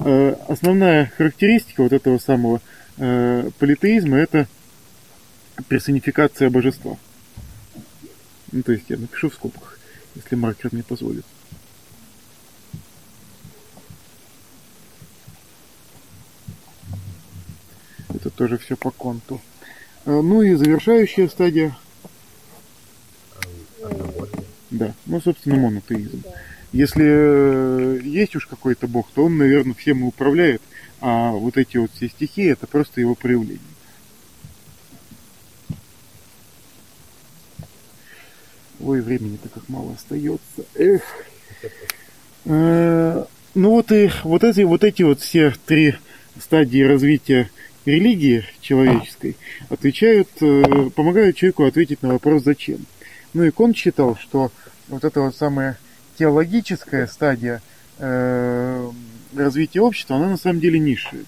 Э, 0.00 0.36
основная 0.48 1.12
характеристика 1.16 1.82
вот 1.82 1.92
этого 1.92 2.18
самого 2.18 2.60
политеизма– 3.58 4.18
это 4.18 4.46
персонификация 5.68 6.50
божества. 6.50 6.96
Ну, 8.50 8.62
то 8.62 8.72
есть 8.72 8.84
я 8.88 8.98
напишу 8.98 9.30
в 9.30 9.34
скобках, 9.34 9.78
если 10.14 10.34
маркер 10.34 10.70
мне 10.72 10.82
позволит. 10.82 11.24
Это 18.08 18.30
тоже 18.30 18.58
все 18.58 18.76
по 18.76 18.90
конту. 18.90 19.40
А, 20.04 20.22
ну 20.22 20.42
и 20.42 20.54
завершающая 20.54 21.28
стадия. 21.28 21.76
Да, 24.70 24.94
ну, 25.06 25.20
собственно, 25.20 25.56
монотеизм. 25.56 26.22
Если 26.72 27.04
э, 27.04 28.00
есть 28.02 28.34
уж 28.34 28.46
какой-то 28.46 28.86
бог, 28.86 29.08
то 29.14 29.24
он, 29.26 29.36
наверное, 29.36 29.74
всем 29.74 30.00
и 30.00 30.06
управляет, 30.06 30.62
а 31.00 31.32
вот 31.32 31.58
эти 31.58 31.76
вот 31.76 31.90
все 31.94 32.08
стихии 32.08 32.50
это 32.50 32.66
просто 32.66 33.00
его 33.00 33.14
проявление. 33.14 33.60
Ой, 38.82 39.00
времени-то 39.00 39.48
как 39.48 39.68
мало 39.68 39.94
остается. 39.94 40.64
Эх. 40.74 41.02
Э, 42.44 43.24
ну 43.54 43.70
вот 43.70 43.92
и 43.92 44.10
вот 44.24 44.42
эти, 44.42 44.62
вот 44.62 44.82
эти 44.82 45.02
вот 45.02 45.20
все 45.20 45.52
три 45.66 45.94
стадии 46.40 46.82
развития 46.82 47.50
религии 47.84 48.44
человеческой 48.60 49.36
отвечают, 49.68 50.28
э, 50.40 50.90
помогают 50.94 51.36
человеку 51.36 51.64
ответить 51.64 52.02
на 52.02 52.14
вопрос 52.14 52.42
«зачем?». 52.42 52.86
Ну 53.34 53.44
и 53.44 53.50
Конт 53.50 53.76
считал, 53.76 54.16
что 54.16 54.50
вот 54.88 55.04
эта 55.04 55.20
вот 55.20 55.36
самая 55.36 55.78
теологическая 56.18 57.06
стадия 57.06 57.62
э, 57.98 58.90
развития 59.34 59.80
общества, 59.80 60.16
она 60.16 60.28
на 60.30 60.36
самом 60.36 60.60
деле 60.60 60.78
низшая. 60.78 61.24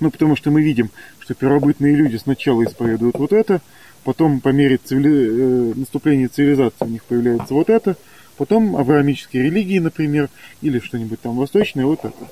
Ну, 0.00 0.10
потому 0.10 0.36
что 0.36 0.50
мы 0.50 0.62
видим, 0.62 0.90
что 1.18 1.34
первобытные 1.34 1.94
люди 1.94 2.16
сначала 2.16 2.64
исповедуют 2.64 3.18
вот 3.18 3.32
это, 3.32 3.60
потом 4.08 4.40
по 4.40 4.48
мере 4.48 4.78
цивили... 4.82 5.10
Э, 5.10 5.74
наступления 5.76 6.28
цивилизации 6.28 6.82
у 6.82 6.86
них 6.86 7.04
появляется 7.04 7.52
вот 7.52 7.68
это, 7.68 7.94
потом 8.38 8.74
авраамические 8.74 9.42
религии, 9.42 9.80
например, 9.80 10.30
или 10.62 10.78
что-нибудь 10.78 11.20
там 11.20 11.36
восточное, 11.36 11.84
вот 11.84 12.06
это. 12.06 12.30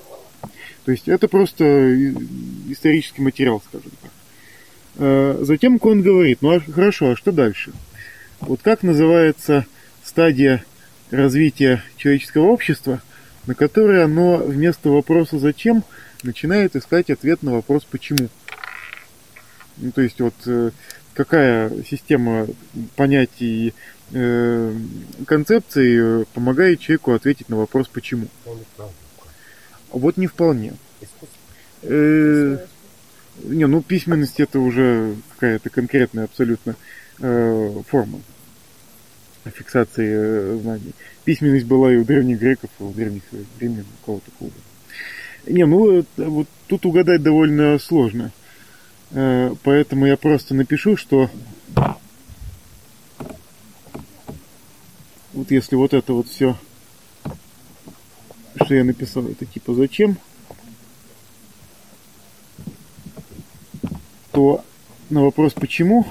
То 0.86 0.92
есть 0.92 1.06
это 1.06 1.28
просто 1.28 1.94
исторический 2.70 3.20
материал, 3.20 3.62
скажем 3.68 3.90
так. 4.00 4.10
Э, 4.96 5.38
затем 5.42 5.78
Кон 5.78 6.00
говорит, 6.00 6.38
ну 6.40 6.56
а 6.56 6.60
хорошо, 6.60 7.10
а 7.10 7.16
что 7.16 7.30
дальше? 7.30 7.72
Вот 8.40 8.62
как 8.62 8.82
называется 8.82 9.66
стадия 10.02 10.64
развития 11.10 11.84
человеческого 11.98 12.46
общества, 12.46 13.02
на 13.44 13.54
которой 13.54 14.02
оно 14.02 14.38
вместо 14.38 14.88
вопроса 14.88 15.38
«зачем» 15.38 15.84
начинает 16.22 16.74
искать 16.74 17.10
ответ 17.10 17.42
на 17.42 17.52
вопрос 17.52 17.84
«почему?». 17.84 18.30
Ну, 19.76 19.92
то 19.92 20.00
есть 20.00 20.18
вот 20.22 20.32
э, 20.46 20.70
какая 21.16 21.70
система 21.82 22.46
понятий 22.94 23.72
э, 24.12 24.74
концепций 25.26 26.26
помогает 26.34 26.80
человеку 26.80 27.12
ответить 27.12 27.48
на 27.48 27.56
вопрос 27.56 27.88
почему. 27.88 28.28
Вот 29.90 30.16
не 30.18 30.26
вполне. 30.26 30.74
Э, 31.82 32.58
не, 33.44 33.66
ну 33.66 33.82
письменность 33.82 34.40
это 34.40 34.60
уже 34.60 35.16
какая-то 35.34 35.70
конкретная 35.70 36.24
абсолютно 36.24 36.76
э, 37.20 37.82
форма 37.88 38.20
фиксации 39.44 40.08
э, 40.08 40.58
знаний. 40.60 40.92
Письменность 41.24 41.66
была 41.66 41.92
и 41.92 41.96
у 41.96 42.04
древних 42.04 42.40
греков, 42.40 42.70
и 42.78 42.82
у 42.82 42.92
древних 42.92 43.22
римлян, 43.58 43.86
у 44.02 44.06
кого 44.06 44.20
такого. 44.20 44.50
Не, 45.46 45.64
ну 45.64 46.04
вот 46.16 46.48
тут 46.66 46.84
угадать 46.84 47.22
довольно 47.22 47.78
сложно. 47.78 48.32
Э, 48.32 48.45
поэтому 49.10 50.06
я 50.06 50.16
просто 50.16 50.54
напишу, 50.54 50.96
что 50.96 51.30
вот 55.32 55.50
если 55.50 55.76
вот 55.76 55.94
это 55.94 56.12
вот 56.12 56.28
все, 56.28 56.56
что 58.62 58.74
я 58.74 58.84
написал, 58.84 59.26
это 59.26 59.46
типа 59.46 59.74
зачем, 59.74 60.18
то 64.32 64.64
на 65.08 65.22
вопрос 65.22 65.52
почему 65.52 66.06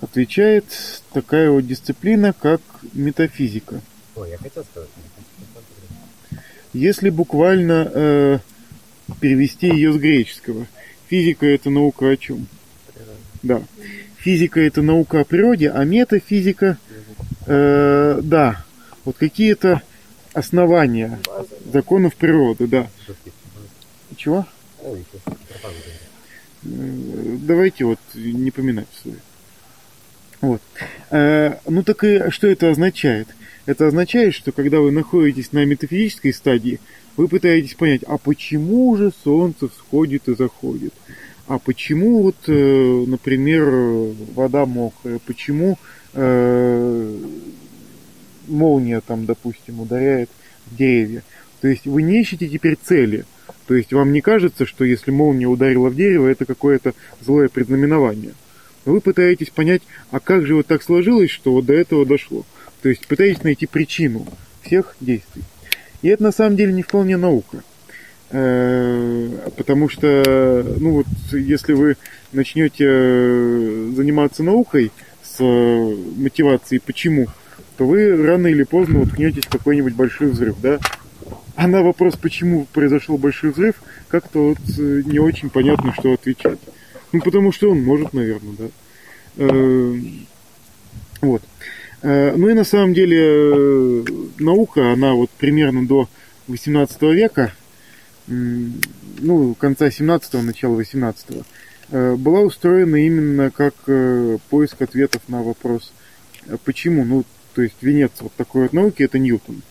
отвечает 0.00 0.64
такая 1.12 1.50
вот 1.50 1.66
дисциплина, 1.66 2.32
как 2.32 2.60
метафизика. 2.92 3.80
Ой, 4.14 4.30
я 4.30 4.38
хотел 4.38 4.64
сказать. 4.64 4.88
Если 6.72 7.10
буквально 7.10 7.90
э, 7.92 8.38
перевести 9.20 9.68
ее 9.68 9.92
с 9.92 9.96
греческого. 9.96 10.66
Физика 11.08 11.46
это 11.46 11.70
наука 11.70 12.10
о 12.10 12.16
чем? 12.16 12.46
Да. 13.42 13.62
Физика 14.18 14.60
это 14.60 14.82
наука 14.82 15.20
о 15.20 15.24
природе, 15.24 15.70
а 15.70 15.84
метафизика, 15.84 16.78
э, 17.46 18.20
да, 18.22 18.64
вот 19.04 19.16
какие-то 19.18 19.82
основания 20.32 21.20
законов 21.72 22.14
природы, 22.14 22.66
да. 22.66 22.88
Чего? 24.16 24.46
Э, 24.82 24.96
давайте 26.62 27.84
вот 27.84 28.00
не 28.14 28.50
поминать 28.50 28.88
свои. 29.02 29.14
Вот. 30.40 30.62
Э, 31.10 31.58
ну 31.66 31.82
так 31.82 32.04
и 32.04 32.30
что 32.30 32.46
это 32.46 32.70
означает? 32.70 33.28
Это 33.66 33.86
означает, 33.86 34.34
что 34.34 34.52
когда 34.52 34.80
вы 34.80 34.90
находитесь 34.90 35.52
на 35.52 35.64
метафизической 35.64 36.32
стадии, 36.32 36.80
вы 37.16 37.28
пытаетесь 37.28 37.74
понять, 37.74 38.02
а 38.06 38.18
почему 38.18 38.96
же 38.96 39.12
солнце 39.22 39.68
всходит 39.68 40.28
и 40.28 40.34
заходит? 40.34 40.92
А 41.46 41.58
почему 41.58 42.22
вот, 42.22 42.36
э, 42.46 43.04
например, 43.06 44.14
вода 44.34 44.66
мокрая? 44.66 45.20
Почему 45.26 45.78
э, 46.14 47.18
молния 48.48 49.00
там, 49.00 49.26
допустим, 49.26 49.80
ударяет 49.80 50.30
в 50.66 50.76
деревья? 50.76 51.22
То 51.60 51.68
есть 51.68 51.86
вы 51.86 52.02
не 52.02 52.20
ищете 52.20 52.48
теперь 52.48 52.76
цели. 52.82 53.24
То 53.66 53.74
есть 53.74 53.92
вам 53.92 54.12
не 54.12 54.20
кажется, 54.20 54.66
что 54.66 54.84
если 54.84 55.10
молния 55.10 55.46
ударила 55.46 55.88
в 55.88 55.96
дерево, 55.96 56.28
это 56.28 56.44
какое-то 56.44 56.94
злое 57.20 57.48
предзнаменование. 57.48 58.32
Но 58.84 58.92
вы 58.92 59.00
пытаетесь 59.00 59.50
понять, 59.50 59.82
а 60.10 60.20
как 60.20 60.46
же 60.46 60.54
вот 60.54 60.66
так 60.66 60.82
сложилось, 60.82 61.30
что 61.30 61.52
вот 61.52 61.66
до 61.66 61.74
этого 61.74 62.04
дошло. 62.04 62.44
То 62.82 62.88
есть 62.88 63.06
пытаетесь 63.06 63.42
найти 63.42 63.66
причину 63.66 64.26
всех 64.62 64.96
действий. 65.00 65.42
И 66.04 66.08
это 66.08 66.22
на 66.22 66.32
самом 66.32 66.56
деле 66.56 66.74
не 66.74 66.82
вполне 66.82 67.16
наука. 67.16 67.64
Э, 68.28 69.48
потому 69.56 69.88
что, 69.88 70.62
ну 70.78 70.96
вот, 70.96 71.06
если 71.32 71.72
вы 71.72 71.96
начнете 72.30 72.84
э, 72.86 73.92
заниматься 73.96 74.42
наукой 74.42 74.92
с 75.22 75.36
э, 75.40 75.96
мотивацией 76.16 76.82
почему, 76.84 77.28
то 77.78 77.86
вы 77.86 78.22
рано 78.22 78.48
или 78.48 78.64
поздно 78.64 79.00
уткнетесь 79.00 79.46
в 79.46 79.48
какой-нибудь 79.48 79.94
большой 79.94 80.28
взрыв, 80.28 80.60
да? 80.60 80.78
А 81.56 81.66
на 81.66 81.82
вопрос, 81.82 82.16
почему 82.16 82.66
произошел 82.70 83.16
большой 83.16 83.52
взрыв, 83.52 83.76
как-то 84.08 84.50
вот 84.50 84.76
не 84.76 85.18
очень 85.18 85.48
понятно, 85.48 85.94
что 85.98 86.12
отвечать. 86.12 86.58
Ну, 87.12 87.22
потому 87.22 87.50
что 87.50 87.70
он 87.70 87.82
может, 87.82 88.12
наверное, 88.12 88.56
да. 88.58 89.46
Вот. 91.22 91.42
Э, 92.04 92.34
ну 92.36 92.50
и 92.50 92.52
на 92.52 92.64
самом 92.64 92.92
деле 92.92 93.18
э, 93.18 94.04
наука, 94.38 94.92
она 94.92 95.14
вот 95.14 95.30
примерно 95.30 95.86
до 95.86 96.06
18 96.48 97.00
века, 97.02 97.54
ну, 98.26 99.54
конца 99.54 99.88
17-го, 99.88 100.42
начала 100.42 100.78
18-го, 100.78 101.44
э, 101.90 102.14
была 102.16 102.40
устроена 102.40 102.96
именно 102.96 103.50
как 103.50 103.74
поиск 104.50 104.82
ответов 104.82 105.22
на 105.28 105.42
вопрос, 105.42 105.94
почему, 106.64 107.06
ну, 107.06 107.24
то 107.54 107.62
есть 107.62 107.76
венец 107.80 108.12
вот 108.20 108.34
такой 108.34 108.62
вот 108.64 108.74
науки 108.74 109.02
это 109.02 109.18
Ньютон. 109.18 109.62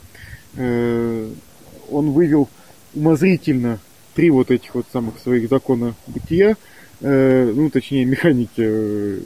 Он 0.55 2.11
вывел 2.11 2.49
умозрительно 2.95 3.79
три 4.15 4.31
вот 4.31 4.49
этих 4.49 4.73
вот 4.73 4.85
самых 4.91 5.19
своих 5.19 5.49
закона 5.49 5.93
бытия, 6.07 6.55
ну, 7.01 7.69
точнее, 7.69 8.05
механики 8.05 9.19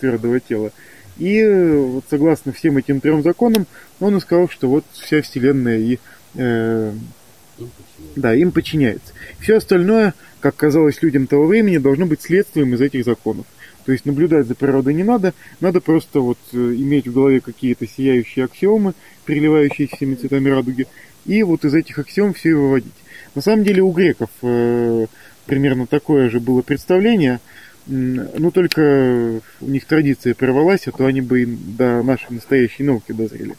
твердого 0.00 0.40
тела. 0.40 0.72
И 1.18 1.38
э, 1.38 1.76
вот 1.76 2.04
согласно 2.10 2.52
всем 2.52 2.78
этим 2.78 3.00
трем 3.00 3.22
законам, 3.22 3.66
он 4.00 4.16
и 4.16 4.20
сказал, 4.20 4.48
что 4.48 4.68
вот 4.68 4.84
вся 4.92 5.22
Вселенная 5.22 5.78
и, 5.78 5.98
э, 6.34 6.92
Им. 7.58 7.70
Да, 8.16 8.34
им 8.34 8.52
подчиняется. 8.52 9.12
Все 9.40 9.56
остальное, 9.56 10.14
как 10.40 10.56
казалось 10.56 11.02
людям 11.02 11.26
того 11.26 11.46
времени, 11.46 11.78
должно 11.78 12.06
быть 12.06 12.22
следствием 12.22 12.74
из 12.74 12.80
этих 12.80 13.04
законов. 13.04 13.46
То 13.84 13.92
есть 13.92 14.06
наблюдать 14.06 14.46
за 14.46 14.54
природой 14.54 14.94
не 14.94 15.02
надо, 15.02 15.34
надо 15.60 15.80
просто 15.80 16.20
вот 16.20 16.38
э, 16.52 16.56
иметь 16.56 17.08
в 17.08 17.12
голове 17.12 17.40
какие-то 17.40 17.86
сияющие 17.86 18.44
аксиомы, 18.44 18.94
переливающиеся 19.24 19.96
всеми 19.96 20.14
цветами 20.14 20.50
радуги, 20.50 20.86
и 21.26 21.42
вот 21.42 21.64
из 21.64 21.74
этих 21.74 21.98
аксиом 21.98 22.32
все 22.32 22.50
и 22.50 22.54
выводить. 22.54 22.92
На 23.34 23.42
самом 23.42 23.64
деле 23.64 23.82
у 23.82 23.90
греков 23.90 24.30
э, 24.42 25.06
примерно 25.46 25.86
такое 25.86 26.30
же 26.30 26.38
было 26.38 26.62
представление, 26.62 27.40
ну 27.86 28.50
только 28.50 29.40
у 29.60 29.66
них 29.66 29.84
традиция 29.86 30.34
прервалась, 30.34 30.86
а 30.86 30.92
то 30.92 31.06
они 31.06 31.20
бы 31.20 31.44
до 31.46 32.02
нашей 32.02 32.30
настоящей 32.30 32.84
науки 32.84 33.12
дозрели. 33.12 33.56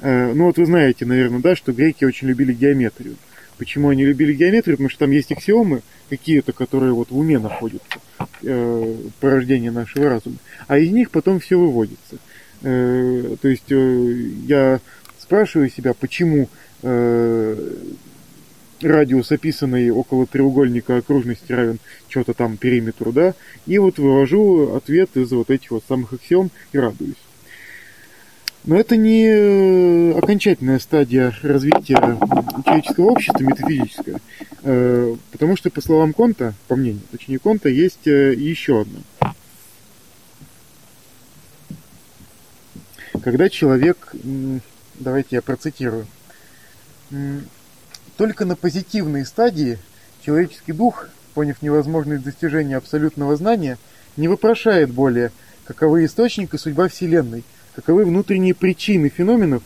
Э, 0.00 0.32
ну 0.34 0.44
вот 0.44 0.58
вы 0.58 0.66
знаете, 0.66 1.06
наверное, 1.06 1.40
да, 1.40 1.56
что 1.56 1.72
греки 1.72 2.04
очень 2.04 2.28
любили 2.28 2.52
геометрию. 2.52 3.16
Почему 3.56 3.88
они 3.88 4.04
любили 4.04 4.34
геометрию? 4.34 4.76
Потому 4.76 4.90
что 4.90 5.00
там 5.00 5.12
есть 5.12 5.32
аксиомы 5.32 5.82
какие-то, 6.10 6.52
которые 6.52 6.92
вот 6.92 7.10
в 7.10 7.16
уме 7.16 7.38
находятся, 7.38 8.00
э, 8.42 8.96
порождение 9.20 9.70
нашего 9.70 10.10
разума. 10.10 10.36
А 10.66 10.78
из 10.78 10.90
них 10.90 11.10
потом 11.10 11.40
все 11.40 11.58
выводится. 11.58 12.16
Э, 12.62 13.36
то 13.40 13.48
есть 13.48 13.70
я 13.70 14.80
спрашиваю 15.18 15.70
себя, 15.70 15.94
почему 15.94 16.48
радиус, 18.84 19.32
описанный 19.32 19.90
около 19.90 20.26
треугольника 20.26 20.98
окружности, 20.98 21.52
равен 21.52 21.78
что-то 22.08 22.34
там 22.34 22.56
периметру, 22.56 23.12
да, 23.12 23.34
и 23.66 23.78
вот 23.78 23.98
вывожу 23.98 24.74
ответ 24.76 25.16
из 25.16 25.32
вот 25.32 25.50
этих 25.50 25.70
вот 25.70 25.84
самых 25.88 26.12
аксиом 26.12 26.50
и 26.72 26.78
радуюсь. 26.78 27.16
Но 28.64 28.76
это 28.76 28.96
не 28.96 29.26
э, 29.26 30.18
окончательная 30.18 30.78
стадия 30.78 31.34
развития 31.42 32.18
человеческого 32.64 33.10
общества, 33.10 33.42
метафизическая, 33.42 34.20
Э, 34.66 35.14
потому 35.30 35.56
что, 35.58 35.68
по 35.70 35.82
словам 35.82 36.14
Конта, 36.14 36.54
по 36.68 36.76
мнению, 36.76 37.02
точнее 37.10 37.38
Конта, 37.38 37.68
есть 37.68 38.06
э, 38.06 38.32
еще 38.32 38.80
одно. 38.80 39.00
Когда 43.22 43.50
человек, 43.50 44.14
давайте 44.94 45.36
я 45.36 45.42
процитирую, 45.42 46.06
только 48.16 48.44
на 48.44 48.56
позитивной 48.56 49.24
стадии 49.26 49.78
человеческий 50.24 50.72
дух, 50.72 51.08
поняв 51.34 51.62
невозможность 51.62 52.24
достижения 52.24 52.76
абсолютного 52.76 53.36
знания, 53.36 53.78
не 54.16 54.28
вопрошает 54.28 54.90
более, 54.90 55.32
каковы 55.64 56.04
источник 56.04 56.54
и 56.54 56.58
судьба 56.58 56.88
Вселенной, 56.88 57.44
каковы 57.74 58.04
внутренние 58.04 58.54
причины 58.54 59.08
феноменов, 59.08 59.62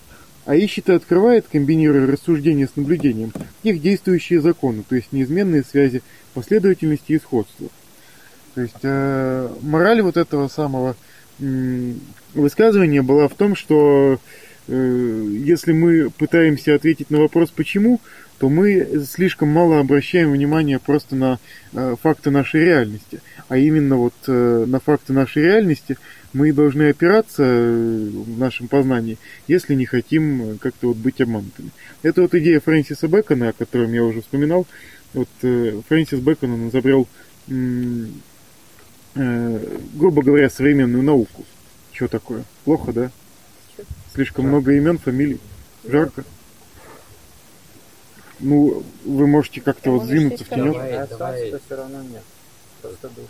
а 0.47 0.55
ищет 0.55 0.89
и 0.89 0.93
открывает, 0.93 1.47
комбинируя 1.53 2.07
рассуждения 2.07 2.67
с 2.67 2.77
наблюдением, 2.77 3.33
их 3.63 3.83
действующие 3.83 4.41
законы, 4.41 4.83
то 4.89 4.97
есть 4.97 5.13
неизменные 5.13 5.63
связи 5.63 6.03
последовательности 6.33 7.13
и 7.13 7.19
сходства. 7.19 7.69
То 8.55 8.63
есть 8.63 8.75
э, 8.83 9.51
мораль 9.61 10.01
вот 10.01 10.17
этого 10.17 10.49
самого 10.49 10.97
м, 11.39 12.01
высказывания 12.33 13.03
была 13.03 13.29
в 13.29 13.35
том, 13.35 13.55
что 13.55 14.19
э, 14.69 15.27
если 15.45 15.73
мы 15.73 16.11
пытаемся 16.11 16.75
ответить 16.75 17.11
на 17.11 17.19
вопрос 17.19 17.51
«почему?», 17.51 18.01
то 18.39 18.49
мы 18.49 19.05
слишком 19.09 19.49
мало 19.49 19.81
обращаем 19.81 20.31
внимание 20.31 20.79
просто 20.79 21.17
на 21.17 21.39
э, 21.73 21.97
факты 22.01 22.31
нашей 22.31 22.65
реальности. 22.65 23.21
А 23.49 23.57
именно 23.57 23.97
вот 23.97 24.15
э, 24.27 24.65
на 24.67 24.79
факты 24.79 25.13
нашей 25.13 25.43
реальности 25.43 25.99
мы 26.33 26.53
должны 26.53 26.91
опираться 26.91 27.43
э, 27.43 28.11
в 28.11 28.39
нашем 28.39 28.69
познании, 28.69 29.19
если 29.49 29.75
не 29.75 29.87
хотим 29.87 30.43
э, 30.43 30.57
как-то 30.59 30.89
вот 30.89 30.97
быть 30.99 31.21
обманутыми. 31.21 31.71
Это 32.03 32.23
вот 32.23 32.35
идея 32.35 32.61
Фрэнсиса 32.61 33.09
Бэкона, 33.09 33.49
о 33.49 33.53
котором 33.53 33.93
я 33.93 34.05
уже 34.05 34.21
вспоминал. 34.21 34.67
Вот 35.15 35.29
э, 35.43 35.81
Фрэнсис 35.89 36.21
Бэкон 36.21 36.53
он 36.53 36.69
изобрел, 36.69 37.09
м, 37.49 38.23
э, 39.17 39.79
грубо 39.95 40.23
говоря, 40.23 40.49
современную 40.49 41.03
науку. 41.03 41.45
Что 41.93 42.07
такое? 42.07 42.45
Плохо, 42.65 42.93
да? 42.93 43.11
Слишком 44.15 44.47
много 44.47 44.73
имен, 44.75 44.99
фамилий. 44.99 45.41
Жарко. 45.85 46.25
Ну, 48.41 48.83
вы 49.05 49.27
можете 49.27 49.61
как-то 49.61 49.91
вот 49.93 50.05
вперед. 50.07 50.47
ко 50.49 50.57
мне. 50.57 50.73
Давай, 50.73 51.07
давай. 51.09 51.47
все 51.67 51.77
равно 51.77 52.03
нет. 52.03 52.23
Просто 52.83 53.09
душ. 53.09 53.27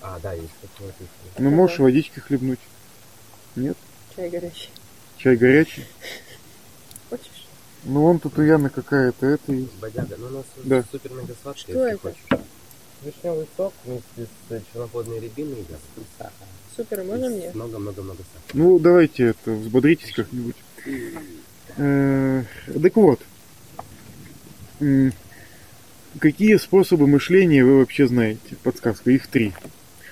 А, 0.00 0.18
да, 0.22 0.32
есть 0.34 0.52
такое. 0.60 0.92
Ну, 1.38 1.50
можешь 1.50 1.78
водички 1.78 2.20
хлебнуть. 2.20 2.60
Нет? 3.56 3.76
Чай 4.14 4.30
горячий. 4.30 4.70
Чай 5.18 5.36
горячий. 5.36 5.84
Хочешь? 7.10 7.46
Ну, 7.84 8.00
вон 8.02 8.18
тут 8.18 8.38
у 8.38 8.42
Яны 8.42 8.70
какая-то 8.70 9.26
это 9.26 9.52
есть. 9.52 9.72
Бодяга, 9.80 10.16
ну 10.18 10.26
у 10.26 10.30
нас 10.30 10.44
Да. 10.64 10.84
супер 10.90 11.12
мега 11.12 11.34
сладкое, 11.42 11.62
Что 11.74 11.86
если 11.88 11.94
это? 11.94 12.00
хочешь. 12.00 12.44
Вишневый 13.02 13.46
сок 13.56 13.74
вместе 13.84 14.26
с 14.48 14.62
черноплодной 14.72 15.20
рябиной 15.20 15.60
и 15.60 15.64
газом. 15.64 16.32
Супер, 16.76 17.04
можно 17.04 17.28
мне? 17.28 17.50
Много-много-много 17.52 18.18
сахара. 18.22 18.50
Ну, 18.54 18.78
давайте 18.78 19.24
это, 19.28 19.50
взбодритесь 19.52 20.12
как-нибудь. 20.12 20.56
Э, 21.76 22.44
Так 22.82 22.96
вот. 22.96 23.20
Какие 26.18 26.56
способы 26.56 27.06
мышления 27.06 27.64
вы 27.64 27.78
вообще 27.78 28.06
знаете? 28.06 28.56
Подсказка, 28.62 29.10
их 29.10 29.26
три. 29.26 29.52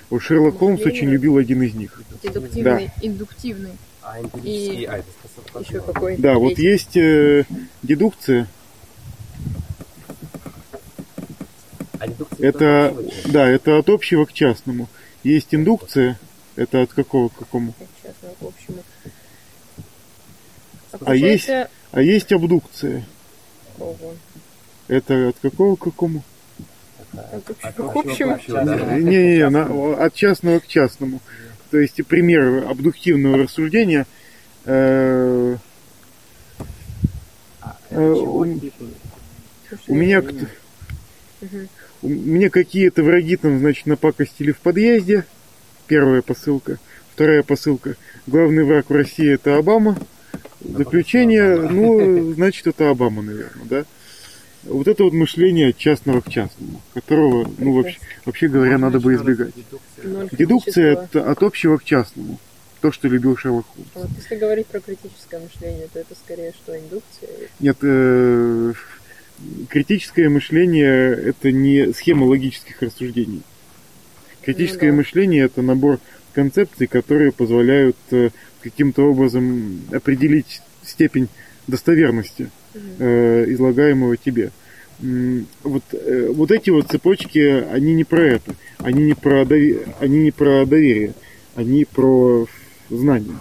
Вот 0.09 0.21
Шерлок 0.21 0.57
Холмс 0.59 0.81
очень 0.85 1.09
любил 1.09 1.37
один 1.37 1.63
из 1.63 1.73
них. 1.73 2.01
Дедуктивный, 2.21 2.91
индуктивный. 3.01 3.71
А 4.01 4.19
эмпирический, 4.19 4.81
И 4.81 4.85
а, 4.85 5.03
Еще 5.59 5.79
какой? 5.81 6.17
Да, 6.17 6.35
вот 6.35 6.59
есть 6.59 6.97
э, 6.97 7.45
дедукция. 7.83 8.47
А 11.99 12.07
дедукция 12.07 12.49
Это, 12.49 12.87
от 12.89 13.31
да, 13.31 13.49
это 13.49 13.77
от 13.77 13.89
общего 13.89 14.25
к 14.25 14.33
частному. 14.33 14.89
Есть 15.23 15.55
индукция. 15.55 16.19
Это 16.57 16.81
от 16.81 16.91
какого 16.93 17.29
к 17.29 17.35
какому? 17.35 17.73
Так, 17.79 17.87
частного 18.03 18.33
к 18.33 18.43
общему. 18.43 18.83
А 21.05 21.15
есть- 21.15 21.45
получается, 21.47 21.71
А 21.91 22.01
есть 22.01 22.31
абдукция. 22.33 23.05
Ого. 23.79 24.15
Это 24.87 25.29
от 25.29 25.37
какого 25.41 25.75
к 25.75 25.79
какому? 25.83 26.23
От 27.13 27.49
От 27.61 27.79
общего 27.79 27.87
к 27.87 27.95
общего 27.95 28.33
общему. 28.33 28.65
да. 28.65 28.97
Не-не-не, 28.99 29.95
от 29.95 30.13
частного 30.13 30.59
к 30.59 30.67
частному. 30.67 31.21
То 31.71 31.77
есть 31.79 32.05
пример 32.05 32.65
абдуктивного 32.69 33.37
рассуждения. 33.37 34.05
э, 34.65 35.57
А, 37.61 37.77
Э, 37.91 37.97
у- 38.11 38.39
у 39.87 39.93
меня, 39.93 40.21
у 42.01 42.07
меня 42.07 42.49
какие-то 42.49 43.03
враги 43.03 43.37
там, 43.37 43.59
значит, 43.59 43.85
напакостили 43.85 44.51
в 44.51 44.59
подъезде. 44.59 45.25
Первая 45.87 46.21
посылка. 46.21 46.77
Вторая 47.13 47.43
посылка. 47.43 47.95
Главный 48.27 48.63
враг 48.63 48.89
в 48.89 48.93
России 48.93 49.33
это 49.33 49.57
Обама. 49.57 49.97
Заключение, 50.61 51.55
ну, 51.57 52.33
значит, 52.33 52.67
это 52.67 52.89
Обама, 52.89 53.21
наверное, 53.21 53.65
да? 53.65 53.85
Вот 54.65 54.87
это 54.87 55.03
вот 55.03 55.13
мышление 55.13 55.69
от 55.69 55.77
частного 55.77 56.21
к 56.21 56.29
частному, 56.29 56.81
которого, 56.93 57.49
ну, 57.57 57.73
вообще, 57.73 57.97
вообще 58.25 58.47
говоря, 58.47 58.77
надо 58.77 58.99
бы 58.99 59.13
избегать. 59.13 59.53
Дедукция. 60.31 61.03
Это 61.03 61.29
от 61.29 61.43
общего 61.43 61.77
к 61.77 61.83
частному. 61.83 62.39
То, 62.81 62.91
что 62.91 63.07
любил 63.07 63.37
Шерлок 63.37 63.65
Холмс. 63.67 63.89
Вот 63.95 64.09
если 64.17 64.35
говорить 64.35 64.67
про 64.67 64.79
критическое 64.79 65.39
мышление, 65.39 65.87
то 65.91 65.99
это 65.99 66.15
скорее 66.15 66.51
что, 66.51 66.77
индукция? 66.77 67.29
Нет, 67.59 67.77
э, 67.81 68.73
критическое 69.69 70.27
мышление 70.27 71.13
это 71.13 71.51
не 71.51 71.93
схема 71.93 72.25
логических 72.25 72.81
рассуждений. 72.81 73.41
Критическое 74.41 74.87
Ну 74.87 74.93
да. 74.93 74.97
мышление 74.97 75.45
это 75.45 75.61
набор 75.61 75.99
концепций, 76.33 76.87
которые 76.87 77.31
позволяют 77.31 77.95
э, 78.11 78.31
каким-то 78.61 79.03
образом 79.03 79.81
определить 79.91 80.61
степень 80.83 81.29
достоверности. 81.67 82.49
Э, 82.99 83.45
излагаемого 83.49 84.17
тебе. 84.17 84.51
Вот, 85.63 85.83
э, 85.91 86.29
вот 86.33 86.51
эти 86.51 86.69
вот 86.69 86.87
цепочки, 86.89 87.39
они 87.71 87.93
не 87.93 88.03
про 88.03 88.23
это. 88.23 88.55
Они 88.77 89.03
не 89.03 89.13
про, 89.13 89.41
дови- 89.43 89.85
они 89.99 90.19
не 90.19 90.31
про 90.31 90.65
доверие. 90.65 91.13
Они 91.55 91.85
про 91.85 92.47
знание. 92.89 93.37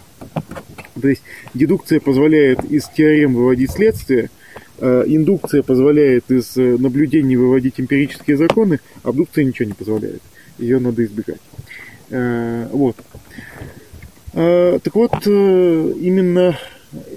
То 1.01 1.09
есть 1.09 1.23
дедукция 1.55 2.01
позволяет 2.01 2.65
из 2.65 2.85
теорем 2.89 3.35
выводить 3.35 3.71
следствие, 3.71 4.31
э, 4.79 5.05
индукция 5.07 5.63
позволяет 5.63 6.31
из 6.31 6.57
э, 6.57 6.77
наблюдений 6.79 7.37
выводить 7.37 7.81
эмпирические 7.81 8.37
законы, 8.37 8.81
абдукция 9.03 9.45
ничего 9.45 9.69
не 9.69 9.75
позволяет. 9.75 10.23
Ее 10.59 10.79
надо 10.79 11.05
избегать. 11.05 11.41
Э, 12.11 12.69
Вот. 12.73 12.97
Так 14.35 14.95
вот, 14.95 15.27
именно 15.27 16.59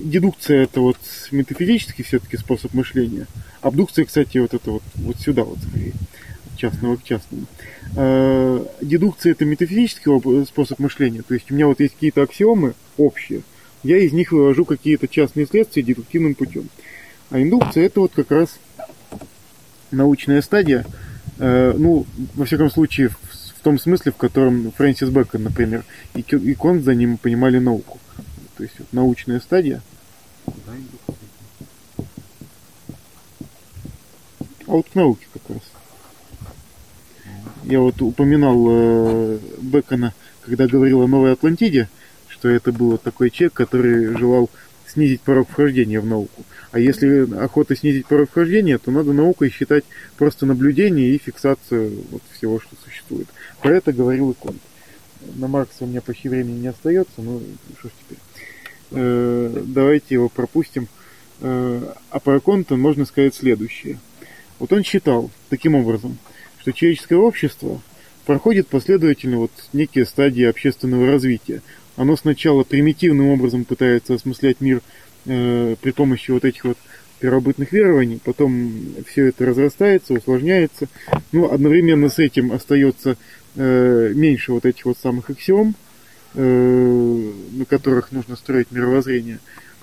дедукция 0.02 0.64
это 0.64 0.82
вот 0.82 0.98
метафизический 1.32 2.04
все-таки 2.04 2.38
способ 2.38 2.74
мышления. 2.74 3.28
Абдукция, 3.62 4.06
кстати, 4.06 4.38
вот 4.38 4.54
это 4.54 4.72
вот, 4.72 4.84
вот 4.96 5.20
сюда 5.20 5.44
вот 5.44 5.60
скорее, 5.60 5.94
частного 6.56 6.96
к 6.98 7.04
частному. 7.04 7.46
Э, 7.96 8.66
Дедукция 8.82 9.34
это 9.34 9.46
метафизический 9.46 10.12
об- 10.12 10.48
способ 10.48 10.80
мышления. 10.80 11.22
То 11.22 11.34
есть 11.34 11.52
у 11.52 11.56
меня 11.56 11.68
вот 11.68 11.80
есть 11.80 11.96
какие-то 11.96 12.22
аксиомы 12.22 12.74
общие, 12.98 13.42
я 13.84 13.98
из 13.98 14.14
них 14.14 14.32
вывожу 14.32 14.66
какие-то 14.66 15.08
частные 15.08 15.46
следствия 15.46 15.84
дедуктивным 15.84 16.36
путем. 16.36 16.70
А 17.30 17.42
индукция 17.42 17.86
это 17.86 18.00
вот 18.00 18.12
как 18.16 18.32
раз 18.32 18.58
научная 19.92 20.42
стадия, 20.42 20.86
э, 21.38 21.74
ну, 21.78 22.06
во 22.36 22.46
всяком 22.46 22.70
случае, 22.70 23.10
в, 23.10 23.18
том 23.66 23.80
смысле, 23.80 24.12
в 24.12 24.16
котором 24.16 24.72
Фрэнсис 24.78 25.10
Бэкон, 25.10 25.44
например, 25.44 25.84
и 26.14 26.54
Конт 26.54 26.84
за 26.84 26.94
ним 26.94 27.18
понимали 27.18 27.58
науку. 27.58 28.00
То 28.58 28.64
есть 28.64 28.76
вот, 28.80 28.88
научная 28.92 29.40
стадия. 29.40 29.82
А 34.68 34.72
вот 34.72 34.90
к 34.90 34.96
науке 34.96 35.28
как 35.34 35.44
раз. 35.50 35.62
Я 37.64 37.80
вот 37.80 38.02
упоминал 38.02 38.66
э, 38.68 39.40
Бекона, 39.60 40.14
когда 40.42 40.68
говорил 40.68 41.02
о 41.02 41.08
Новой 41.08 41.34
Атлантиде, 41.34 41.90
что 42.28 42.50
это 42.50 42.72
был 42.72 42.98
такой 42.98 43.30
человек, 43.30 43.54
который 43.54 44.18
желал 44.18 44.50
снизить 44.88 45.22
порог 45.22 45.50
вхождения 45.50 46.00
в 46.00 46.06
науку. 46.06 46.44
А 46.72 46.80
если 46.80 47.32
охота 47.38 47.76
снизить 47.76 48.06
порог 48.06 48.30
вхождения, 48.30 48.78
то 48.78 48.92
надо 48.92 49.14
наукой 49.14 49.50
считать 49.50 49.84
просто 50.18 50.46
наблюдение 50.46 51.10
и 51.10 51.18
фиксацию 51.18 52.04
вот 52.12 52.22
всего, 52.34 52.60
что 52.60 52.76
существует. 52.84 53.28
Про 53.62 53.78
это 53.78 53.94
говорил 53.94 54.32
и 54.32 54.34
Конт. 54.34 54.62
На 55.36 55.48
Маркса 55.48 55.86
у 55.86 55.88
меня 55.88 56.02
почти 56.02 56.30
времени 56.30 56.60
не 56.60 56.68
остается, 56.68 57.14
ну 57.18 57.42
что 57.80 57.88
ж 57.90 57.92
теперь. 58.00 58.20
Э, 58.92 59.64
давайте 59.66 60.16
его 60.16 60.30
пропустим. 60.30 60.88
Э, 61.42 61.94
а 62.10 62.20
про 62.20 62.40
Конта 62.40 62.76
можно 62.76 63.06
сказать 63.06 63.36
следующее. 63.36 64.00
Вот 64.60 64.72
он 64.72 64.84
считал 64.84 65.32
таким 65.50 65.76
образом, 65.76 66.18
что 66.60 66.72
человеческое 66.72 67.18
общество 67.18 67.82
проходит 68.26 68.68
последовательно 68.68 69.38
вот 69.38 69.52
некие 69.74 70.06
стадии 70.06 70.44
общественного 70.44 71.08
развития. 71.08 71.62
Оно 71.96 72.16
сначала 72.16 72.64
примитивным 72.64 73.28
образом 73.28 73.66
пытается 73.66 74.16
осмыслять 74.16 74.62
мир 74.62 74.82
э, 75.26 75.76
при 75.82 75.92
помощи 75.92 76.32
вот 76.32 76.46
этих 76.46 76.66
вот 76.66 76.78
первобытных 77.20 77.72
верований, 77.72 78.20
потом 78.24 78.74
все 79.08 79.28
это 79.28 79.46
разрастается, 79.46 80.14
усложняется. 80.14 80.88
Ну, 81.32 81.50
одновременно 81.50 82.10
с 82.10 82.20
этим 82.20 82.52
остается 82.52 83.18
э, 83.56 84.12
меньше 84.14 84.52
вот 84.52 84.66
этих 84.66 84.86
вот 84.86 84.98
самых 84.98 85.30
аксиом, 85.30 85.76
на 86.36 87.66
которых 87.66 88.12
нужно 88.12 88.36
строить 88.36 88.72
мировоззрение. 88.72 89.40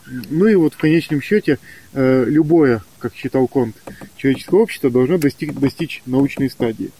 Ну 0.07 0.47
и 0.47 0.55
вот 0.55 0.75
в 0.75 0.79
конечном 0.79 1.21
счете 1.23 1.59
э, 1.93 2.25
любое, 2.27 2.83
как 2.99 3.15
считал 3.15 3.47
Конт, 3.47 3.77
человеческое 4.17 4.57
общество 4.57 4.91
должно 4.91 5.17
достиг- 5.17 5.59
достичь 5.59 6.03
научной 6.07 6.51
стадии. 6.51 6.91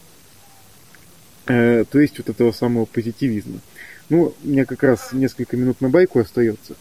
Э, 1.47 1.83
то 1.89 1.99
есть 1.99 2.17
вот 2.17 2.29
этого 2.29 2.51
самого 2.51 2.85
позитивизма. 2.85 3.59
Ну, 4.09 4.33
у 4.43 4.47
меня 4.47 4.65
как 4.65 4.83
раз 4.83 5.09
несколько 5.11 5.57
минут 5.57 5.81
на 5.81 5.89
байку 5.89 6.19
остается. 6.19 6.75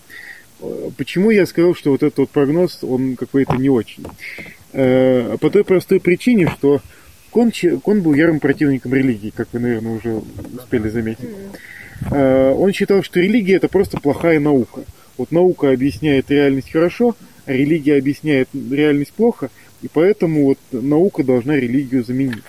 Э, 0.60 0.90
Почему 0.96 1.30
я 1.30 1.46
сказал, 1.46 1.74
что 1.74 1.90
вот 1.90 2.02
этот 2.02 2.18
вот 2.18 2.30
прогноз, 2.30 2.78
он 2.82 3.16
какой-то 3.16 3.56
не 3.56 3.68
очень? 3.68 4.04
Э, 4.72 5.36
По 5.40 5.50
той 5.50 5.64
простой 5.64 6.00
причине, 6.00 6.46
что 6.46 6.80
Кон, 7.30 7.50
Кон 7.82 8.02
был 8.02 8.14
ярым 8.14 8.38
противником 8.40 8.94
религии, 8.94 9.32
как 9.34 9.48
вы, 9.52 9.58
наверное, 9.60 9.96
уже 9.96 10.22
успели 10.54 10.88
заметить. 10.88 11.28
Э, 12.10 12.52
Он 12.52 12.72
считал, 12.72 13.02
что 13.02 13.20
религия 13.20 13.54
это 13.54 13.68
просто 13.68 14.00
плохая 14.00 14.40
наука. 14.40 14.84
Вот 15.18 15.30
наука 15.32 15.70
объясняет 15.70 16.30
реальность 16.30 16.70
хорошо, 16.70 17.16
а 17.46 17.52
религия 17.52 17.96
объясняет 17.96 18.48
реальность 18.54 19.12
плохо, 19.12 19.50
и 19.82 19.88
поэтому 19.92 20.44
вот 20.44 20.58
наука 20.72 21.22
должна 21.22 21.56
религию 21.56 22.04
заменить. 22.04 22.44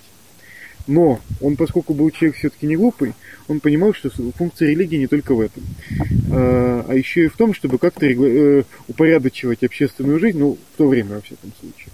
Но 0.85 1.21
он, 1.39 1.55
поскольку 1.55 1.93
был 1.93 2.09
человек 2.11 2.35
все-таки 2.35 2.67
не 2.67 2.75
глупый, 2.75 3.13
он 3.47 3.59
понимал, 3.59 3.93
что 3.93 4.09
функция 4.37 4.69
религии 4.69 4.97
не 4.97 5.07
только 5.07 5.33
в 5.33 5.39
этом, 5.39 5.63
а 6.31 6.73
а 6.87 6.95
еще 6.95 7.25
и 7.25 7.27
в 7.27 7.35
том, 7.37 7.53
чтобы 7.53 7.77
как-то 7.77 8.05
э, 8.05 8.63
упорядочивать 8.87 9.63
общественную 9.63 10.19
жизнь, 10.19 10.37
ну, 10.37 10.57
в 10.73 10.77
то 10.77 10.87
время, 10.87 11.15
во 11.15 11.21
всяком 11.21 11.51
случае. 11.59 11.87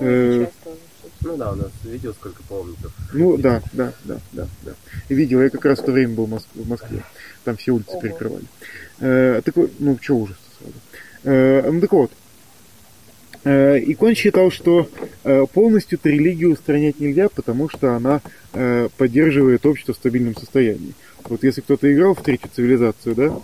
Ну, 0.00 0.48
Э. 1.24 1.28
Ну 1.28 1.36
да, 1.36 1.52
у 1.52 1.56
нас 1.56 1.70
видел 1.84 2.14
сколько 2.14 2.42
паломников. 2.42 2.92
Ну, 3.12 3.36
да, 3.36 3.62
да, 3.72 3.92
да, 4.04 4.18
да, 4.32 4.46
да. 4.62 4.72
Видел, 5.08 5.42
я 5.42 5.50
как 5.50 5.64
раз 5.64 5.78
в 5.78 5.84
то 5.84 5.92
время 5.92 6.14
был 6.14 6.26
в 6.26 6.34
Моск- 6.34 6.46
в 6.54 6.68
Москве. 6.68 7.02
Там 7.44 7.56
все 7.56 7.72
улицы 7.72 7.92
Ого. 7.92 8.00
перекрывали. 8.00 8.44
Э, 9.00 9.40
так 9.44 9.56
вот, 9.56 9.70
ну, 9.78 9.98
что 10.00 10.14
ужас 10.14 10.36
сразу. 10.58 10.74
Э, 11.24 11.70
ну, 11.70 11.80
так 11.80 11.92
вот. 11.92 12.10
Э, 13.44 13.78
Икон 13.78 14.14
считал, 14.14 14.50
что 14.50 14.88
э, 15.24 15.44
полностью-то 15.52 16.08
религию 16.08 16.52
устранять 16.52 17.00
нельзя, 17.00 17.28
потому 17.28 17.68
что 17.68 17.94
она 17.94 18.22
э, 18.52 18.88
поддерживает 18.96 19.66
общество 19.66 19.92
в 19.92 19.96
стабильном 19.96 20.34
состоянии. 20.34 20.94
Вот 21.24 21.42
если 21.42 21.60
кто-то 21.60 21.92
играл 21.92 22.14
в 22.14 22.22
третью 22.22 22.50
цивилизацию, 22.54 23.14
да, 23.14 23.38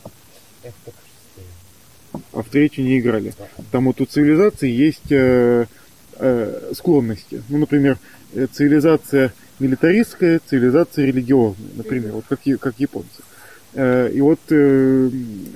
а 2.33 2.43
в 2.43 2.49
третью 2.49 2.85
не 2.85 2.99
играли. 2.99 3.35
Там 3.71 3.87
вот 3.87 4.01
у 4.01 4.05
цивилизации 4.05 4.71
есть 4.71 5.13
э, 6.21 6.73
склонности. 6.75 7.43
Ну, 7.49 7.59
например, 7.59 7.99
э, 8.35 8.47
цивилизация 8.53 9.33
милитаристская, 9.59 10.41
цивилизация 10.47 11.07
религиозная, 11.07 11.69
например, 11.75 12.13
вот 12.13 12.25
как, 12.29 12.41
как 12.61 12.75
японцы. 12.79 13.23
Э, 13.75 14.11
И 14.13 14.21
вот 14.21 14.41
э, 14.51 15.11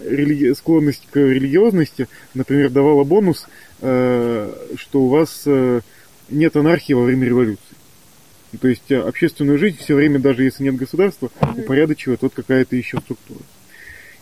религи- 0.08 0.54
склонность 0.54 1.06
к 1.10 1.16
религиозности, 1.16 2.08
например, 2.34 2.70
давала 2.70 3.04
бонус, 3.04 3.46
э, 3.80 4.52
что 4.76 5.00
у 5.02 5.08
вас 5.08 5.42
э, 5.46 5.80
нет 6.30 6.56
анархии 6.56 6.92
во 6.94 7.02
время 7.04 7.26
революции. 7.26 7.62
То 8.60 8.68
есть 8.68 8.90
э, 8.90 8.98
общественную 9.00 9.58
жизнь 9.58 9.78
все 9.80 9.94
время, 9.94 10.18
даже 10.20 10.44
если 10.44 10.62
нет 10.64 10.76
государства, 10.76 11.30
упорядочивает 11.56 12.22
вот 12.22 12.34
какая-то 12.34 12.76
еще 12.76 12.98
структура. 13.00 13.40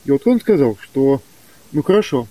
И 0.05 0.11
вот 0.11 0.27
он 0.27 0.41
сказал, 0.41 0.79
что 0.81 1.23
ну 1.73 1.83
хорошо, 1.83 2.27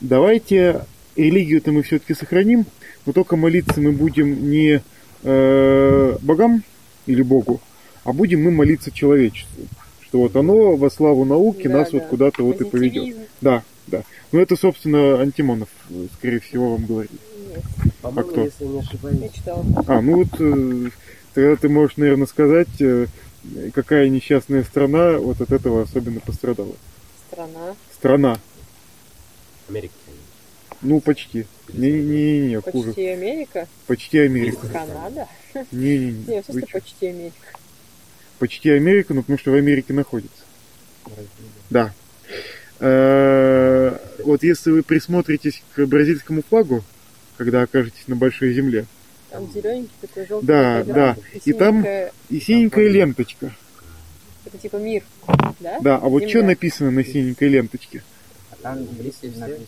давайте 0.00 0.84
религию-то 1.16 1.72
мы 1.72 1.82
все-таки 1.82 2.14
сохраним, 2.14 2.66
но 3.06 3.12
только 3.12 3.36
молиться 3.36 3.80
мы 3.80 3.92
будем 3.92 4.50
не 4.50 4.82
э, 5.22 6.16
богам 6.20 6.62
или 7.06 7.22
Богу, 7.22 7.60
а 8.04 8.12
будем 8.12 8.42
мы 8.42 8.50
молиться 8.50 8.90
человечеству. 8.90 9.64
Что 10.00 10.20
вот 10.20 10.36
оно 10.36 10.76
во 10.76 10.90
славу 10.90 11.24
науки 11.24 11.66
Да, 11.68 11.78
нас 11.78 11.90
да. 11.90 11.98
вот 11.98 12.08
куда-то 12.08 12.44
вот 12.44 12.60
и 12.60 12.64
поведет. 12.64 13.16
Да, 13.40 13.62
да. 13.86 14.02
Ну 14.30 14.40
это, 14.40 14.56
собственно, 14.56 15.20
Антимонов, 15.20 15.68
э, 15.90 16.06
скорее 16.14 16.40
всего, 16.40 16.72
вам 16.72 16.86
говорит. 16.86 17.10
Нет, 17.48 17.62
По-моему, 18.02 18.30
кто? 18.30 18.44
если 18.44 18.64
не 18.64 18.78
ошибаюсь, 18.80 19.18
Я 19.20 19.28
читала. 19.28 19.64
А, 19.86 20.00
ну 20.00 20.16
вот 20.16 20.40
э, 20.40 20.90
тогда 21.34 21.56
ты 21.56 21.68
можешь, 21.68 21.96
наверное, 21.96 22.26
сказать, 22.26 22.80
э, 22.80 23.06
какая 23.74 24.08
несчастная 24.08 24.62
страна 24.64 25.18
вот 25.18 25.40
от 25.40 25.50
этого 25.52 25.82
особенно 25.82 26.20
пострадала. 26.20 26.74
Страна. 27.30 27.74
Страна. 27.94 28.38
Америка. 29.68 29.94
Ну, 30.82 31.00
почти. 31.00 31.46
Не-не-не, 31.72 32.60
хуже. 32.60 32.88
Почти 32.92 33.06
Америка. 33.08 33.68
Почти 33.86 34.18
Америка. 34.18 34.66
Канада. 34.72 35.28
Не-не-не. 35.70 36.24
Не, 36.26 36.42
в 36.42 36.70
почти 36.72 37.06
Америка. 37.06 37.36
Почти 38.38 38.70
Америка, 38.70 39.14
но 39.14 39.22
потому 39.22 39.38
что 39.38 39.52
в 39.52 39.54
Америке 39.54 39.92
находится. 39.92 40.42
Да. 41.70 41.92
Э, 42.80 43.96
Вот 44.24 44.42
если 44.42 44.70
вы 44.72 44.82
присмотритесь 44.82 45.62
к 45.74 45.86
бразильскому 45.86 46.42
флагу, 46.48 46.82
когда 47.36 47.62
окажетесь 47.62 48.08
на 48.08 48.16
большой 48.16 48.52
земле, 48.52 48.86
Там 49.30 49.50
зелененький 49.52 49.94
такой 50.00 50.26
желтый. 50.26 50.46
Да, 50.46 50.84
да. 50.84 51.16
И 51.44 51.52
там- 51.52 51.86
и 52.28 52.40
синенькая 52.40 52.88
ленточка. 52.88 53.54
Это 54.44 54.58
типа 54.58 54.76
мир. 54.76 55.02
Да? 55.60 55.78
Да, 55.80 55.96
а 55.96 56.08
вот 56.08 56.28
что 56.28 56.42
написано 56.42 56.90
на 56.90 57.04
синенькой 57.04 57.48
ленточке? 57.48 58.02
Там 58.62 58.78
есть 59.02 59.18
все. 59.18 59.28
написано 59.28 59.66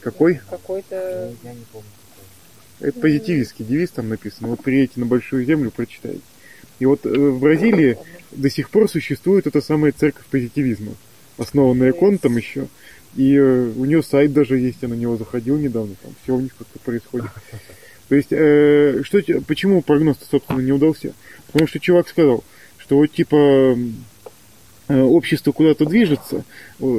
Какой? 0.00 0.40
Какой-то... 0.50 1.32
Я, 1.42 1.54
не 1.54 1.64
помню. 1.72 1.86
какой. 2.80 2.88
Это 2.88 3.00
позитивистский 3.00 3.64
девиз 3.64 3.90
там 3.90 4.08
написано. 4.08 4.48
Вот 4.48 4.62
приедете 4.62 5.00
на 5.00 5.06
большую 5.06 5.44
землю, 5.44 5.70
прочитайте. 5.70 6.20
И 6.80 6.86
вот 6.86 7.06
э, 7.06 7.08
в 7.08 7.38
Бразилии 7.38 7.96
до 8.32 8.50
сих 8.50 8.70
пор 8.70 8.88
существует 8.90 9.46
эта 9.46 9.60
самая 9.60 9.92
церковь 9.92 10.24
позитивизма, 10.26 10.94
основанная 11.38 11.92
Контом 11.92 12.36
еще. 12.36 12.66
И 13.14 13.36
э, 13.36 13.72
у 13.76 13.84
нее 13.84 14.02
сайт 14.02 14.32
даже 14.32 14.58
есть, 14.58 14.78
я 14.82 14.88
на 14.88 14.94
него 14.94 15.16
заходил 15.16 15.58
недавно, 15.58 15.94
там 16.02 16.12
все 16.22 16.34
у 16.34 16.40
них 16.40 16.56
как-то 16.56 16.78
происходит. 16.80 17.30
То 18.08 18.16
есть, 18.16 18.32
э, 18.32 19.02
что, 19.04 19.20
почему 19.46 19.82
прогноз 19.82 20.16
собственно, 20.28 20.60
не 20.60 20.72
удался? 20.72 21.14
Потому 21.46 21.68
что 21.68 21.78
чувак 21.78 22.08
сказал, 22.08 22.42
что 22.78 22.96
вот 22.96 23.12
типа 23.12 23.78
э, 24.88 25.00
общество 25.00 25.52
куда-то 25.52 25.86
движется 25.86 26.44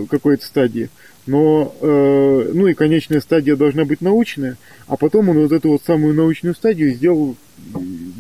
какой-то 0.10 0.46
стадии, 0.46 0.90
но, 1.26 1.76
э, 1.80 2.52
ну 2.54 2.68
и 2.68 2.74
конечная 2.74 3.22
стадия 3.22 3.56
должна 3.56 3.86
быть 3.86 4.02
научная, 4.02 4.58
а 4.88 4.98
потом 4.98 5.30
он 5.30 5.40
вот 5.40 5.52
эту 5.52 5.70
вот 5.70 5.84
самую 5.86 6.14
научную 6.14 6.56
стадию 6.56 6.94
сделал 6.94 7.38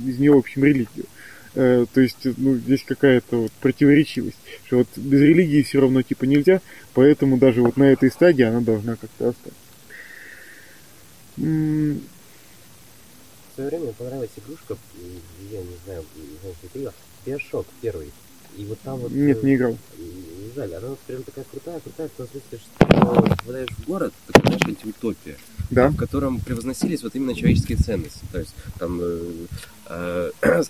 из 0.05 0.19
нее, 0.19 0.33
в 0.33 0.37
общем, 0.37 0.63
религию. 0.63 1.05
Э, 1.55 1.85
то 1.93 2.01
есть, 2.01 2.17
ну, 2.37 2.55
здесь 2.55 2.83
какая-то 2.83 3.43
вот 3.43 3.51
противоречивость, 3.53 4.37
что 4.65 4.77
вот 4.79 4.87
без 4.95 5.21
религии 5.21 5.61
все 5.61 5.81
равно 5.81 6.01
типа 6.01 6.23
нельзя, 6.25 6.61
поэтому 6.93 7.37
даже 7.37 7.61
вот 7.61 7.77
на 7.77 7.83
этой 7.83 8.09
стадии 8.09 8.43
она 8.43 8.61
должна 8.61 8.95
как-то 8.95 9.29
остаться. 9.29 9.59
В 11.35 11.97
свое 13.55 13.69
время 13.69 13.85
мне 13.85 13.93
понравилась 13.93 14.31
игрушка, 14.37 14.77
я 15.51 15.59
не 15.59 15.77
знаю, 15.85 16.03
знаешь, 16.41 16.57
ли 16.63 16.69
ты 16.71 16.79
ее, 16.79 16.91
Биошок 17.25 17.67
первый. 17.81 18.11
И 18.57 18.65
вот 18.65 18.79
там 18.81 18.99
вот... 18.99 19.11
Нет, 19.11 19.43
э, 19.43 19.45
не 19.45 19.55
играл. 19.55 19.77
Жаль, 20.55 20.73
она 20.75 20.95
прям 21.07 21.23
такая 21.23 21.45
крутая, 21.49 21.79
крутая, 21.79 22.07
в 22.09 22.11
том 22.11 22.27
смысле, 22.27 22.59
что 22.59 22.85
попадаешь 22.85 23.69
в 23.69 23.87
город, 23.87 24.13
такая, 24.27 24.43
знаешь, 24.45 24.61
антиутопия. 24.67 25.37
Да. 25.71 25.89
в 25.89 25.95
котором 25.95 26.39
превозносились 26.39 27.01
вот 27.01 27.15
именно 27.15 27.33
человеческие 27.33 27.77
ценности. 27.77 28.19
То 28.31 28.39
есть 28.39 28.53
там 28.77 28.99
э, 29.01 29.45
э, 29.89 30.31
э, 30.41 30.63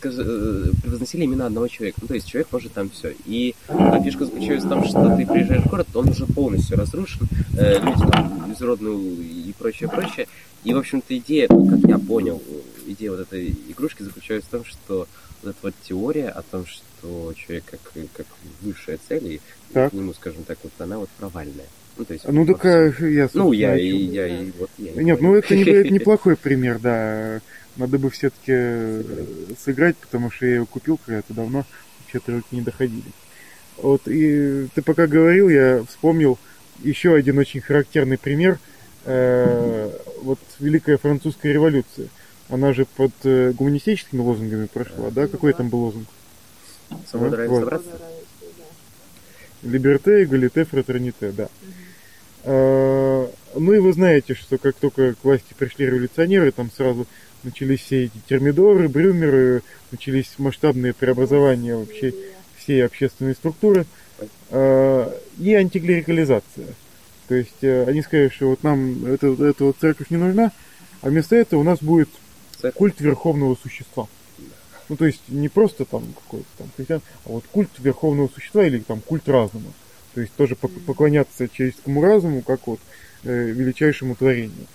превозносили 0.81 1.23
именно 1.23 1.47
одного 1.47 1.67
человека. 1.67 1.99
Ну, 2.01 2.07
то 2.07 2.13
есть 2.13 2.27
человек 2.27 2.47
может 2.51 2.71
там 2.73 2.89
все. 2.89 3.13
И 3.25 3.55
а, 3.67 4.01
фишка 4.01 4.25
заключается 4.25 4.67
в 4.67 4.69
том, 4.69 4.85
что 4.85 5.15
ты 5.17 5.25
приезжаешь 5.25 5.63
в 5.63 5.69
город, 5.69 5.87
он 5.93 6.09
уже 6.09 6.25
полностью 6.27 6.77
разрушен, 6.77 7.27
э, 7.57 7.79
люди 7.79 8.11
там 8.11 8.49
безродные 8.49 8.97
и 8.97 9.53
прочее, 9.57 9.89
прочее. 9.89 10.27
И, 10.63 10.73
в 10.73 10.77
общем-то, 10.77 11.17
идея, 11.17 11.47
как 11.49 11.79
я 11.85 11.99
понял, 11.99 12.41
идея 12.87 13.11
вот 13.11 13.19
этой 13.19 13.49
игрушки 13.67 14.03
заключается 14.03 14.47
в 14.47 14.51
том, 14.51 14.65
что 14.65 15.07
вот 15.43 15.49
эта 15.51 15.59
вот 15.63 15.73
теория 15.83 16.29
о 16.29 16.41
том, 16.41 16.65
что 16.65 17.33
человек 17.35 17.63
как, 17.69 17.79
как 18.15 18.25
высшая 18.61 18.97
цель, 19.09 19.33
и 19.33 19.41
Так. 19.73 19.91
к 19.91 19.93
нему, 19.93 20.13
скажем 20.13 20.43
так, 20.43 20.57
вот 20.63 20.71
она 20.79 20.97
вот 20.97 21.09
провальная. 21.19 21.65
Ну, 21.97 22.05
то 22.05 22.13
есть, 22.13 22.25
Ну, 22.27 22.45
так 22.45 22.59
всем. 22.59 23.07
э, 23.07 23.11
я, 23.13 23.29
Ну, 23.33 23.51
я 23.51 23.77
и, 23.77 23.87
я 23.89 24.27
и 24.27 24.51
вот 24.57 24.69
я. 24.77 24.91
Нет, 24.93 25.21
ну 25.21 25.27
говорю. 25.29 25.43
это, 25.43 25.55
не, 25.55 25.63
это 25.63 25.89
неплохой 25.93 26.35
пример, 26.35 26.79
да. 26.79 27.41
Надо 27.75 27.97
бы 27.99 28.09
все-таки 28.09 29.03
сыграть, 29.63 29.97
потому 29.97 30.31
что 30.31 30.45
я 30.45 30.55
его 30.55 30.65
купил 30.65 30.99
когда-то 31.05 31.33
давно, 31.33 31.65
что-то 32.09 32.31
руки 32.33 32.47
не 32.51 32.61
доходили. 32.61 33.03
Вот, 33.77 34.03
и 34.07 34.67
ты 34.75 34.81
пока 34.83 35.07
говорил, 35.07 35.49
я 35.49 35.83
вспомнил 35.89 36.37
еще 36.83 37.15
один 37.15 37.37
очень 37.39 37.61
характерный 37.61 38.17
пример. 38.17 38.59
Э, 39.05 39.91
вот 40.21 40.39
Великая 40.59 40.97
Французская 40.97 41.51
революция. 41.53 42.07
Она 42.49 42.73
же 42.73 42.85
под 42.85 43.11
э, 43.23 43.51
гуманистическими 43.51 44.19
лозунгами 44.19 44.65
прошла, 44.65 45.09
да? 45.11 45.27
Какой 45.27 45.53
там 45.53 45.69
был 45.69 45.79
лозунг? 45.79 46.07
Свобода, 47.09 47.29
Вот. 47.31 47.37
равенство, 47.37 47.65
братство. 47.65 47.99
Либерте, 49.63 50.23
эгалите, 50.23 50.65
фратерните, 50.65 51.31
да. 51.31 51.47
А, 52.43 53.29
Ну 53.55 53.73
и 53.73 53.79
вы 53.79 53.93
знаете, 53.93 54.33
что 54.33 54.57
как 54.57 54.75
только 54.75 55.13
к 55.13 55.23
власти 55.23 55.53
пришли 55.57 55.85
революционеры, 55.85 56.51
там 56.51 56.69
сразу 56.75 57.07
начались 57.43 57.81
все 57.81 58.05
эти 58.05 58.17
термидоры, 58.27 58.89
брюмеры, 58.89 59.63
начались 59.91 60.33
масштабные 60.37 60.93
преобразования 60.93 61.75
вообще 61.75 62.13
всей 62.57 62.85
общественной 62.85 63.35
структуры 63.35 63.85
а, 64.49 65.13
и 65.39 65.53
антиклерикализация. 65.53 66.67
То 67.27 67.35
есть 67.35 67.63
э, 67.63 67.85
они 67.87 68.01
сказали, 68.01 68.29
что 68.29 68.49
вот 68.49 68.63
нам 68.63 69.05
эта, 69.05 69.27
эта 69.27 69.63
вот 69.63 69.77
церковь 69.79 70.09
не 70.09 70.17
нужна, 70.17 70.51
а 71.01 71.09
вместо 71.09 71.35
этого 71.35 71.61
у 71.61 71.63
нас 71.63 71.79
будет 71.81 72.09
Церковь. 72.63 72.77
культ 72.77 73.01
верховного 73.01 73.55
существа. 73.61 74.07
Ну, 74.89 74.95
то 74.95 75.05
есть 75.05 75.21
не 75.27 75.49
просто 75.49 75.85
там 75.85 76.03
какой-то 76.13 76.47
там 76.57 76.69
христиан, 76.75 77.01
а 77.25 77.29
вот 77.29 77.45
культ 77.51 77.69
верховного 77.77 78.29
существа 78.33 78.65
или 78.65 78.79
там 78.79 79.01
культ 79.01 79.29
разума. 79.29 79.71
То 80.13 80.21
есть 80.21 80.33
тоже 80.33 80.55
пок- 80.55 80.79
поклоняться 80.85 81.47
человеческому 81.47 82.01
разуму, 82.01 82.41
как 82.41 82.67
вот 82.67 82.79
э, 83.23 83.45
величайшему 83.49 84.15
творению. 84.15 84.67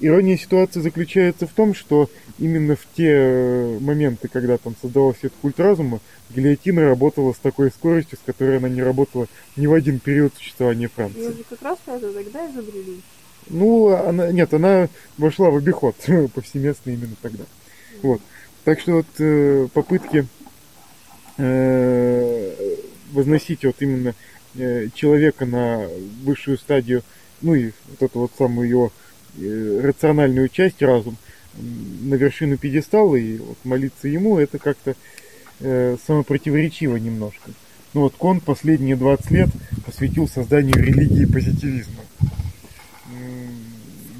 Ирония 0.00 0.36
ситуации 0.36 0.80
заключается 0.80 1.46
в 1.46 1.52
том, 1.52 1.74
что 1.74 2.10
именно 2.38 2.74
в 2.74 2.86
те 2.96 3.08
э, 3.08 3.78
моменты, 3.78 4.28
когда 4.28 4.58
там 4.58 4.74
создавался 4.80 5.26
этот 5.28 5.38
культ 5.40 5.60
разума, 5.60 6.00
гильотина 6.30 6.82
работала 6.82 7.32
с 7.32 7.38
такой 7.38 7.70
скоростью, 7.70 8.18
с 8.18 8.26
которой 8.26 8.56
она 8.56 8.68
не 8.68 8.82
работала 8.82 9.28
ни 9.56 9.66
в 9.66 9.72
один 9.72 10.00
период 10.00 10.34
существования 10.36 10.88
Франции. 10.88 11.20
Ее 11.20 11.32
же 11.32 11.44
как 11.48 11.62
раз 11.62 11.78
это 11.86 12.12
тогда 12.12 12.50
изобрели. 12.50 13.00
Ну, 13.48 13.88
она, 13.94 14.30
нет, 14.30 14.52
она 14.54 14.88
вошла 15.18 15.50
в 15.50 15.56
обиход 15.56 15.96
повсеместно 16.34 16.90
именно 16.90 17.16
тогда. 17.20 17.44
Вот. 18.02 18.20
Так 18.64 18.80
что 18.80 18.92
вот 18.92 19.06
э, 19.18 19.68
попытки 19.72 20.26
э, 21.38 22.54
возносить 23.12 23.64
вот 23.64 23.76
именно 23.80 24.14
э, 24.54 24.88
человека 24.94 25.46
на 25.46 25.86
высшую 26.22 26.58
стадию, 26.58 27.02
ну 27.40 27.54
и 27.54 27.72
вот 27.88 28.02
эту 28.02 28.18
вот 28.20 28.32
самую 28.38 28.68
его 28.68 28.92
э, 29.38 29.80
рациональную 29.82 30.48
часть, 30.48 30.80
разум, 30.80 31.16
на 31.54 32.14
вершину 32.14 32.56
пьедестала 32.56 33.16
и 33.16 33.38
вот 33.38 33.58
молиться 33.64 34.08
ему, 34.08 34.38
это 34.38 34.58
как-то 34.58 34.94
э, 35.60 35.96
самопротиворечиво 36.06 36.96
немножко. 36.96 37.50
Ну 37.94 38.02
вот 38.02 38.14
Кон 38.14 38.40
последние 38.40 38.96
20 38.96 39.30
лет 39.32 39.48
посвятил 39.84 40.26
созданию 40.26 40.76
религии 40.76 41.26
позитивизма. 41.26 42.02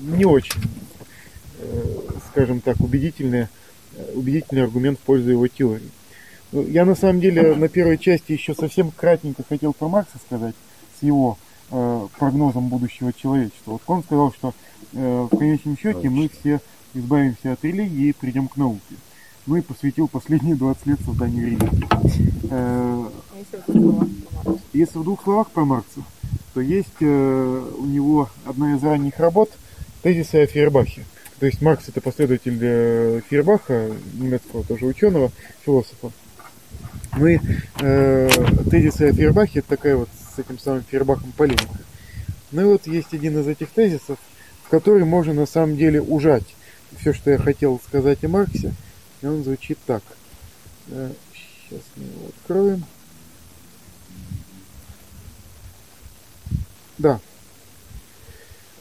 Не 0.02 0.24
очень, 0.24 0.60
э, 1.58 1.84
скажем 2.30 2.60
так, 2.60 2.80
убедительный, 2.80 3.46
э, 3.96 4.12
убедительный 4.14 4.62
аргумент 4.64 4.98
в 4.98 5.02
пользу 5.02 5.30
его 5.30 5.46
теории. 5.48 5.90
Ну, 6.52 6.66
Я 6.66 6.84
на 6.84 6.94
самом 6.94 7.20
деле 7.20 7.54
на 7.54 7.68
первой 7.68 7.98
части 7.98 8.32
еще 8.32 8.54
совсем 8.54 8.90
кратенько 8.90 9.42
хотел 9.48 9.72
про 9.72 9.88
Маркса 9.88 10.18
сказать 10.26 10.54
с 10.98 11.02
его 11.02 11.38
э, 11.70 12.06
прогнозом 12.18 12.68
будущего 12.68 13.12
человечества. 13.12 13.72
Вот 13.72 13.82
он 13.86 14.02
сказал, 14.02 14.32
что 14.32 14.54
э, 14.92 15.28
в 15.30 15.36
конечном 15.36 15.78
счете 15.78 16.10
мы 16.10 16.28
все 16.28 16.60
избавимся 16.94 17.52
от 17.52 17.64
религии 17.64 18.08
и 18.08 18.12
придем 18.12 18.48
к 18.48 18.56
науке. 18.56 18.96
Ну 19.46 19.56
и 19.56 19.60
посвятил 19.62 20.08
последние 20.08 20.54
20 20.54 20.86
лет 20.86 21.00
созданию 21.04 21.46
религии. 21.46 21.88
Э, 22.50 23.08
А 24.44 24.54
если 24.72 24.98
в 24.98 25.04
двух 25.04 25.22
словах 25.22 25.50
про 25.50 25.64
Маркса? 25.64 26.02
То 26.54 26.60
есть 26.60 27.00
э, 27.00 27.04
у 27.04 27.86
него 27.86 28.28
одна 28.44 28.76
из 28.76 28.82
ранних 28.82 29.18
работ 29.18 29.50
«Тезисы 30.02 30.36
о 30.36 30.46
Фейербахе». 30.46 31.04
То 31.40 31.46
есть 31.46 31.62
Маркс 31.62 31.88
это 31.88 32.00
последователь 32.00 32.58
э, 32.60 33.20
Фейербаха, 33.28 33.90
немецкого 34.14 34.64
тоже 34.64 34.86
ученого, 34.86 35.32
философа. 35.64 36.12
Ну 37.16 37.26
и 37.26 37.38
э, 37.80 38.28
«Тезисы 38.70 39.02
о 39.02 39.12
Фейербахе» 39.12 39.60
это 39.60 39.68
такая 39.68 39.96
вот 39.96 40.08
с 40.34 40.38
этим 40.38 40.58
самым 40.58 40.84
Фейербахом 40.84 41.32
полемика. 41.32 41.78
Ну 42.50 42.62
и 42.62 42.64
вот 42.64 42.86
есть 42.86 43.14
один 43.14 43.40
из 43.40 43.48
этих 43.48 43.70
тезисов, 43.70 44.18
в 44.64 44.68
который 44.68 45.04
можно 45.04 45.32
на 45.32 45.46
самом 45.46 45.76
деле 45.76 46.02
ужать 46.02 46.54
все, 47.00 47.12
что 47.12 47.30
я 47.30 47.38
хотел 47.38 47.80
сказать 47.86 48.22
о 48.24 48.28
Марксе. 48.28 48.74
И 49.22 49.26
он 49.26 49.42
звучит 49.42 49.78
так. 49.86 50.02
Сейчас 50.86 51.80
мы 51.96 52.04
его 52.04 52.28
откроем. 52.28 52.84
Да. 57.02 57.18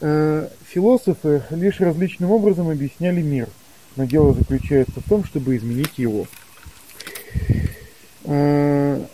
Э, 0.00 0.48
Философы 0.68 1.42
лишь 1.50 1.80
различным 1.80 2.30
образом 2.30 2.68
объясняли 2.70 3.20
мир, 3.20 3.48
но 3.96 4.04
дело 4.04 4.32
заключается 4.32 5.00
в 5.00 5.08
том, 5.08 5.24
чтобы 5.24 5.56
изменить 5.56 5.98
его. 5.98 6.26
Э, 8.24 9.04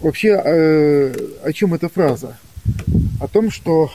Вообще, 0.00 0.28
э, 0.28 1.12
о 1.44 1.52
чем 1.52 1.74
эта 1.74 1.88
фраза? 1.88 2.38
О 3.20 3.28
том, 3.28 3.50
что, 3.50 3.90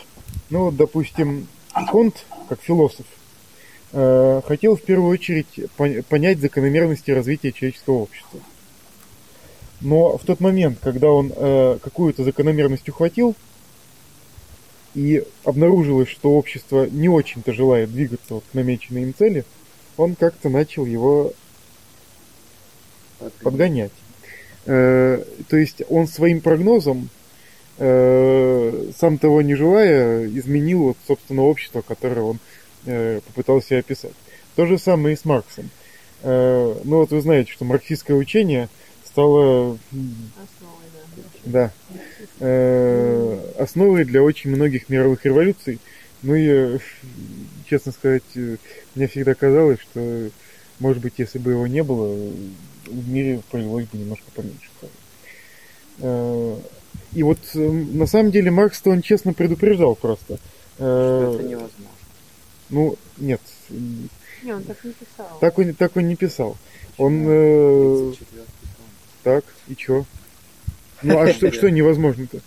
ну, 0.49 0.65
вот, 0.65 0.75
допустим, 0.75 1.47
Конт, 1.89 2.25
как 2.49 2.61
философ, 2.61 3.05
хотел 3.91 4.75
в 4.75 4.81
первую 4.81 5.09
очередь 5.09 5.47
пон- 5.77 6.03
понять 6.03 6.39
закономерности 6.39 7.11
развития 7.11 7.53
человеческого 7.53 7.99
общества. 7.99 8.41
Но 9.79 10.17
в 10.17 10.23
тот 10.25 10.41
момент, 10.41 10.79
когда 10.81 11.07
он 11.09 11.29
какую-то 11.79 12.23
закономерность 12.23 12.89
ухватил, 12.89 13.35
и 14.97 15.23
обнаружилось, 15.43 16.09
что 16.09 16.31
общество 16.31 16.89
не 16.89 17.07
очень-то 17.07 17.53
желает 17.53 17.91
двигаться 17.91 18.33
вот 18.33 18.43
к 18.51 18.55
намеченной 18.55 19.03
им 19.03 19.13
цели, 19.13 19.45
он 19.95 20.15
как-то 20.15 20.49
начал 20.49 20.87
его 20.87 21.33
подгонять. 23.43 23.91
Э, 24.65 25.23
то 25.49 25.55
есть 25.55 25.83
он 25.89 26.07
своим 26.07 26.41
прогнозом, 26.41 27.09
э, 27.77 28.91
сам 28.97 29.19
того 29.19 29.43
не 29.43 29.53
желая, 29.53 30.25
изменил 30.25 30.85
вот, 30.85 30.97
собственно, 31.07 31.43
общество, 31.43 31.83
которое 31.87 32.21
он 32.21 32.39
э, 32.87 33.21
попытался 33.27 33.77
описать. 33.77 34.13
То 34.55 34.65
же 34.65 34.79
самое 34.79 35.13
и 35.13 35.17
с 35.17 35.25
Марксом. 35.25 35.69
Э, 36.23 36.75
ну 36.83 36.97
вот 36.97 37.11
вы 37.11 37.21
знаете, 37.21 37.51
что 37.51 37.65
марксистское 37.65 38.17
учение 38.17 38.67
стало 39.05 39.77
да. 41.47 41.71
э, 42.39 43.39
основой 43.59 44.05
для 44.05 44.21
очень 44.23 44.51
многих 44.51 44.89
мировых 44.89 45.25
революций. 45.25 45.79
Ну 46.23 46.35
и, 46.35 46.47
э, 46.47 46.79
честно 47.69 47.91
сказать, 47.91 48.23
э, 48.35 48.57
мне 48.95 49.07
всегда 49.07 49.33
казалось, 49.33 49.79
что, 49.79 50.29
может 50.79 51.01
быть, 51.01 51.13
если 51.17 51.39
бы 51.39 51.51
его 51.51 51.67
не 51.67 51.83
было, 51.83 52.13
в 52.85 53.09
мире 53.09 53.41
повелось 53.51 53.85
бы 53.87 53.97
немножко 53.97 54.25
поменьше. 54.33 54.69
Э, 55.99 56.57
И 57.13 57.23
вот 57.23 57.39
на 57.53 58.05
самом 58.05 58.31
деле 58.31 58.51
Маркс-то 58.51 58.91
он 58.91 59.01
честно 59.01 59.33
предупреждал 59.33 59.95
просто. 59.95 60.37
Что 60.75 61.33
это 61.35 61.43
невозможно. 61.43 61.85
Ну, 62.69 62.97
нет, 63.17 63.41
Не, 64.43 64.53
он 64.53 64.63
так 64.63 64.83
не 64.83 64.91
писал. 64.91 65.37
так 65.39 65.57
он, 65.57 65.73
так 65.73 65.95
он 65.95 66.07
не 66.07 66.15
писал. 66.15 66.57
Он 66.97 67.23
э, 67.25 68.11
34-й 68.11 68.25
том. 68.35 68.45
Так, 69.23 69.45
и 69.67 69.75
чё? 69.75 70.05
Ну 71.03 71.19
а 71.19 71.31
что, 71.33 71.51
что 71.51 71.69
невозможно-то? 71.69 72.39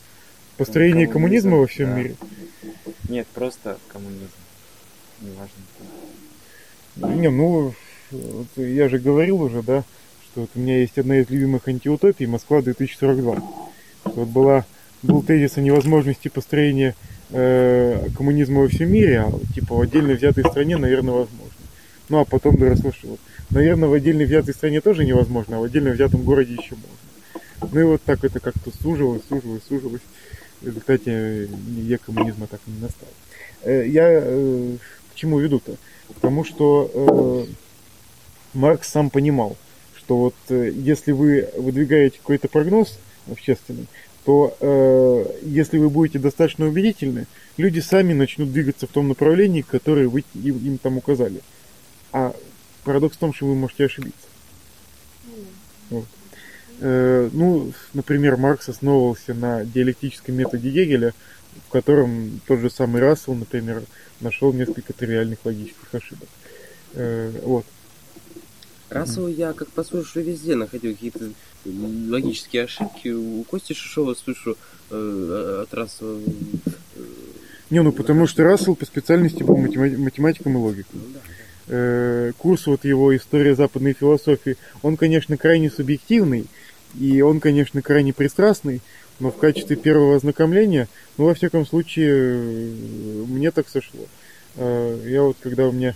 Построение 0.57 1.07
Коммунизм, 1.07 1.48
коммунизма 1.48 1.57
во 1.57 1.66
всем 1.66 1.90
да. 1.90 1.96
мире? 1.96 2.16
Нет, 3.09 3.26
просто 3.28 3.78
коммунизм. 3.88 4.28
Неважно. 5.20 7.20
Не, 7.20 7.30
ну, 7.30 7.74
вот 8.11 8.46
я 8.57 8.88
же 8.88 8.98
говорил 8.98 9.42
уже, 9.42 9.62
да, 9.62 9.84
что 10.24 10.42
вот 10.42 10.51
у 10.55 10.61
меня 10.61 10.78
есть 10.78 10.98
одна 10.98 11.18
из 11.18 11.30
любимых 11.30 11.68
антиутопий 11.68 12.26
Москва 12.26 12.62
2042. 12.62 13.36
Что 13.36 13.44
вот 14.05 14.28
была, 14.28 14.64
был 15.03 15.22
тезис 15.22 15.57
о 15.57 15.61
невозможности 15.61 16.28
построения 16.28 16.94
э, 17.30 18.09
коммунизма 18.16 18.61
во 18.61 18.68
всем 18.68 18.92
мире, 18.92 19.20
а 19.20 19.32
типа 19.55 19.74
в 19.74 19.80
отдельно 19.80 20.14
взятой 20.14 20.44
стране, 20.44 20.76
наверное, 20.76 21.14
возможно. 21.14 21.46
Ну 22.09 22.18
а 22.18 22.24
потом 22.24 22.59
доросло, 22.59 22.92
что 22.92 23.09
вот, 23.09 23.20
наверное, 23.51 23.88
в 23.88 23.92
отдельно 23.92 24.24
взятой 24.24 24.55
стране 24.55 24.80
тоже 24.80 25.05
невозможно, 25.05 25.57
а 25.57 25.61
в 25.61 25.64
отдельно 25.64 25.90
взятом 25.90 26.22
городе 26.22 26.55
еще 26.55 26.74
можно. 26.74 27.10
Ну 27.73 27.81
и 27.81 27.85
вот 27.85 28.03
так 28.03 28.25
это 28.25 28.41
как-то 28.41 28.71
суживалось, 28.83 29.23
суживалось, 29.29 29.63
суживалось. 29.69 30.03
В 30.61 30.67
результате 30.67 31.49
я 31.77 31.99
коммунизма 31.99 32.47
так 32.47 32.61
и 32.67 32.71
не 32.71 32.81
настал. 32.81 33.09
Э, 33.63 33.87
я 33.87 34.09
э, 34.09 34.77
к 35.13 35.15
чему 35.15 35.39
веду-то? 35.39 35.77
Потому 36.15 36.45
что 36.45 36.91
э, 36.93 37.53
Маркс 38.55 38.89
сам 38.89 39.11
понимал, 39.11 39.57
что 39.97 40.17
вот 40.17 40.35
э, 40.49 40.71
если 40.75 41.13
вы 41.13 41.49
выдвигаете 41.57 42.19
какой-то 42.19 42.49
прогноз 42.49 42.99
общественный, 43.31 43.87
то 44.25 44.57
э, 44.61 45.25
если 45.43 45.79
вы 45.79 45.89
будете 45.89 46.19
достаточно 46.19 46.67
убедительны, 46.67 47.27
люди 47.57 47.81
сами 47.81 48.13
начнут 48.13 48.53
двигаться 48.53 48.87
в 48.87 48.91
том 48.91 49.09
направлении, 49.09 49.63
которое 49.63 50.09
вы 50.09 50.25
им, 50.35 50.59
им 50.59 50.79
там 50.79 50.99
указали. 50.99 51.41
А 52.13 52.35
парадокс 52.85 53.17
в 53.17 53.21
том, 53.21 53.33
что 53.33 53.47
вы 53.47 53.55
можете 53.55 53.87
ошибиться. 53.87 54.30
Э, 56.81 57.28
ну, 57.33 57.72
например, 57.93 58.37
Маркс 58.37 58.68
основывался 58.68 59.35
на 59.35 59.64
диалектическом 59.64 60.35
методе 60.35 60.70
Гегеля, 60.70 61.12
в 61.68 61.72
котором 61.72 62.41
тот 62.47 62.61
же 62.61 62.70
самый 62.70 63.03
Рассел, 63.03 63.35
например, 63.35 63.83
нашел 64.20 64.53
несколько 64.53 64.93
тривиальных 64.93 65.39
логических 65.45 65.95
ошибок. 65.95 66.28
Э, 66.95 67.31
вот. 67.43 67.66
Рассел 68.89 69.28
я 69.28 69.53
как 69.53 69.68
послушаю 69.68 70.24
везде 70.24 70.57
находил 70.57 70.95
какие-то 70.95 71.31
логические 71.64 72.64
ошибки. 72.64 73.09
У 73.09 73.45
Кости 73.45 73.74
Шишова 73.74 74.14
слышу 74.14 74.57
э, 74.91 75.62
от 75.62 75.74
Рассела. 75.74 76.20
Не, 77.68 77.83
ну 77.83 77.93
потому 77.93 78.26
что 78.26 78.43
Рассел 78.43 78.74
по 78.74 78.87
специальности 78.87 79.43
был 79.43 79.57
матема- 79.57 79.99
математиком 79.99 80.55
и 80.55 80.57
логиком. 80.57 81.01
ну 81.01 81.14
да. 81.14 81.20
Э, 81.73 82.33
курс 82.37 82.66
вот 82.66 82.85
его 82.85 83.16
«История 83.16 83.55
западной 83.55 83.93
философии», 83.93 84.57
он, 84.83 84.97
конечно, 84.97 85.37
крайне 85.37 85.71
субъективный, 85.71 86.47
и 86.99 87.21
он, 87.21 87.39
конечно, 87.39 87.81
крайне 87.81 88.12
пристрастный, 88.12 88.81
но 89.21 89.31
в 89.31 89.37
качестве 89.37 89.77
первого 89.77 90.16
ознакомления, 90.16 90.89
ну, 91.16 91.27
во 91.27 91.35
всяком 91.35 91.64
случае, 91.64 92.11
э, 92.11 93.25
мне 93.29 93.53
так 93.53 93.68
сошло. 93.68 94.05
Э, 94.57 95.01
Я 95.07 95.23
вот, 95.23 95.37
когда 95.41 95.68
у 95.68 95.73
меня, 95.73 95.95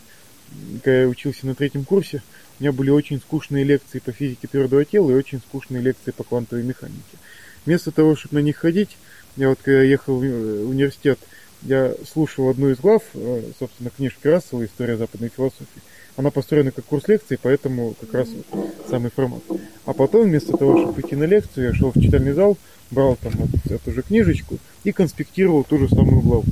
когда 0.85 1.03
я 1.03 1.09
учился 1.09 1.45
на 1.45 1.57
третьем 1.57 1.85
курсе, 1.85 2.23
у 2.61 2.63
меня 2.63 2.71
были 2.71 2.91
очень 2.91 3.19
скучные 3.19 3.65
лекции 3.65 3.99
по 3.99 4.13
физике 4.13 4.47
твердого 4.47 4.85
тела 4.85 5.11
и 5.11 5.15
очень 5.15 5.41
скучные 5.41 5.83
лекции 5.83 6.13
по 6.13 6.23
квантовой 6.23 6.63
механике. 6.63 7.19
Вместо 7.67 7.91
того, 7.91 8.15
чтобы 8.15 8.37
на 8.37 8.45
них 8.45 8.59
ходить, 8.59 8.97
я 9.35 9.49
вот 9.49 9.59
когда 9.61 9.83
ехал 9.83 10.21
в 10.21 10.23
уни- 10.23 10.65
в 10.67 10.71
университет, 10.71 11.19
я 11.65 11.95
слушал 12.13 12.51
одну 12.51 12.71
из 12.71 12.79
глав, 12.79 13.03
э, 13.15 13.43
собственно, 13.59 13.91
книжки 13.91 14.27
Рассела 14.27 14.65
«История 14.65 14.97
западной 14.97 15.31
философии». 15.35 15.83
Она 16.17 16.31
построена 16.31 16.71
как 16.71 16.85
курс 16.85 17.09
лекций, 17.09 17.39
поэтому 17.41 17.95
как 18.01 18.15
раз 18.15 18.29
вот 18.29 18.67
самый 18.89 19.11
формат. 19.11 19.43
А 19.85 19.93
потом, 19.93 20.25
вместо 20.25 20.57
того, 20.57 20.79
чтобы 20.79 21.01
идти 21.01 21.17
на 21.17 21.25
лекцию, 21.25 21.69
я 21.69 21.75
шел 21.75 21.91
в 21.93 22.01
читальный 22.01 22.33
зал, 22.33 22.57
брал 22.91 23.17
там 23.17 23.33
вот 23.35 23.73
эту 23.73 23.93
же 23.93 24.03
книжечку 24.03 24.59
и 24.85 24.93
конспектировал 24.93 25.65
ту 25.65 25.79
же 25.79 25.89
самую 25.89 26.21
главу. 26.21 26.45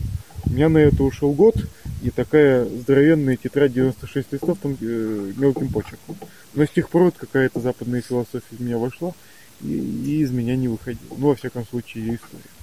У 0.46 0.50
меня 0.50 0.68
на 0.68 0.78
это 0.78 1.04
ушел 1.04 1.32
год, 1.32 1.54
и 2.02 2.10
такая 2.10 2.64
здоровенная 2.64 3.36
тетрадь 3.36 3.72
96 3.72 4.32
листов 4.32 4.58
там 4.60 4.76
э, 4.80 5.32
мелким 5.36 5.68
почерком. 5.68 6.16
Но 6.54 6.64
с 6.64 6.70
тех 6.70 6.88
пор 6.88 7.04
вот 7.04 7.14
какая-то 7.16 7.60
западная 7.60 8.00
философия 8.00 8.42
в 8.50 8.60
меня 8.60 8.78
вошла, 8.78 9.12
и, 9.60 9.68
и 9.68 10.22
из 10.22 10.30
меня 10.32 10.56
не 10.56 10.68
выходила. 10.68 11.16
Ну, 11.16 11.28
во 11.28 11.36
всяком 11.36 11.64
случае, 11.66 12.06
ее 12.06 12.14
история. 12.16 12.61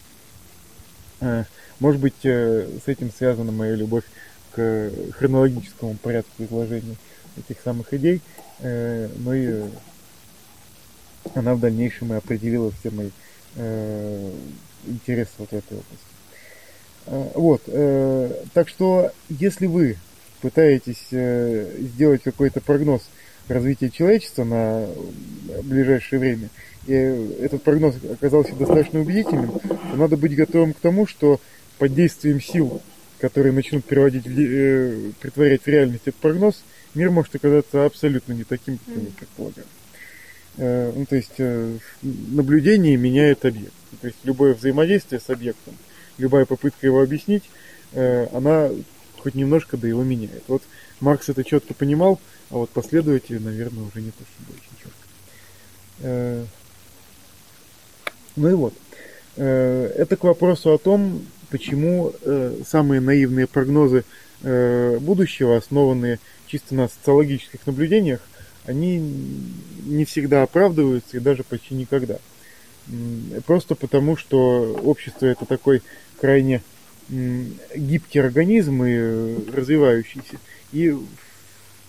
Э, 1.21 1.43
Может 1.79 2.01
быть, 2.01 2.15
э, 2.23 2.67
с 2.83 2.87
этим 2.87 3.11
связана 3.11 3.51
моя 3.51 3.75
любовь 3.75 4.03
к 4.51 4.91
хронологическому 5.17 5.95
порядку 5.95 6.43
изложения 6.43 6.95
этих 7.37 7.61
самых 7.63 7.93
идей, 7.93 8.21
э, 8.59 9.07
но 9.17 9.33
и 9.33 9.45
э, 9.47 9.69
она 11.35 11.55
в 11.55 11.59
дальнейшем 11.59 12.13
и 12.13 12.17
определила 12.17 12.71
все 12.79 12.89
мои 12.91 13.09
э, 13.55 14.31
интересы 14.87 15.31
вот 15.37 15.49
в 15.49 15.53
этой 15.53 15.77
области. 15.77 16.05
Э, 17.05 17.31
Вот, 17.35 18.51
так 18.53 18.69
что, 18.69 19.11
если 19.29 19.67
вы 19.67 19.97
пытаетесь 20.41 21.07
сделать 21.09 22.23
какой-то 22.23 22.61
прогноз 22.61 23.01
развития 23.49 23.89
человечества 23.89 24.43
на 24.43 24.87
ближайшее 25.63 26.19
время, 26.19 26.49
и 26.87 26.93
этот 26.93 27.63
прогноз 27.63 27.95
оказался 28.11 28.55
достаточно 28.55 29.01
убедительным, 29.01 29.51
то 29.59 29.95
надо 29.97 30.15
быть 30.17 30.35
готовым 30.35 30.73
к 30.73 30.79
тому, 30.79 31.05
что 31.07 31.39
под 31.77 31.93
действием 31.93 32.41
сил, 32.41 32.81
которые 33.19 33.51
начнут 33.51 33.83
де- 33.89 34.21
э, 34.37 35.11
притворять 35.19 35.63
в 35.63 35.67
реальность 35.67 36.03
этот 36.05 36.19
прогноз, 36.21 36.63
мир 36.95 37.11
может 37.11 37.35
оказаться 37.35 37.85
абсолютно 37.85 38.33
не 38.33 38.43
таким, 38.43 38.77
как 38.77 38.95
вы 38.95 39.05
предполагали. 39.11 39.67
Э, 40.57 40.91
Ну, 40.95 41.05
то 41.05 41.15
есть 41.15 41.33
э, 41.37 41.77
наблюдение 42.01 42.97
меняет 42.97 43.45
объект. 43.45 43.73
То 44.01 44.07
есть 44.07 44.17
любое 44.23 44.53
взаимодействие 44.53 45.19
с 45.19 45.29
объектом, 45.29 45.75
любая 46.17 46.45
попытка 46.45 46.85
его 46.85 47.01
объяснить, 47.01 47.43
э, 47.93 48.27
она 48.33 48.69
хоть 49.17 49.35
немножко 49.35 49.77
да 49.77 49.87
его 49.87 50.03
меняет. 50.03 50.43
Вот 50.47 50.63
Маркс 51.01 51.29
это 51.29 51.43
четко 51.43 51.73
понимал, 51.73 52.19
а 52.49 52.55
вот 52.55 52.69
последователи, 52.71 53.37
наверное, 53.37 53.83
уже 53.83 54.01
не 54.01 54.11
то 54.11 54.23
чтобы 54.33 54.57
очень 54.57 54.77
четко. 54.77 55.07
Э, 56.01 56.45
Ну 58.35 58.49
и 58.49 58.53
вот. 58.53 58.73
Э, 59.35 59.91
Это 59.97 60.15
к 60.15 60.23
вопросу 60.23 60.73
о 60.73 60.77
том, 60.77 61.25
почему 61.49 62.13
э, 62.21 62.61
самые 62.67 63.01
наивные 63.01 63.47
прогнозы 63.47 64.03
будущего, 64.41 65.57
основанные 65.57 66.17
чисто 66.47 66.73
на 66.73 66.87
социологических 66.87 67.59
наблюдениях, 67.65 68.21
они 68.65 68.97
не 69.83 70.05
всегда 70.05 70.43
оправдываются 70.43 71.17
и 71.17 71.19
даже 71.19 71.43
почти 71.43 71.75
никогда. 71.75 72.19
Просто 73.45 73.75
потому, 73.75 74.15
что 74.15 74.79
общество 74.81 75.25
это 75.25 75.45
такой 75.45 75.81
крайне 76.21 76.61
гибкий 77.09 78.19
организм 78.19 78.83
и 78.83 79.51
развивающийся. 79.51 80.37
И 80.71 80.95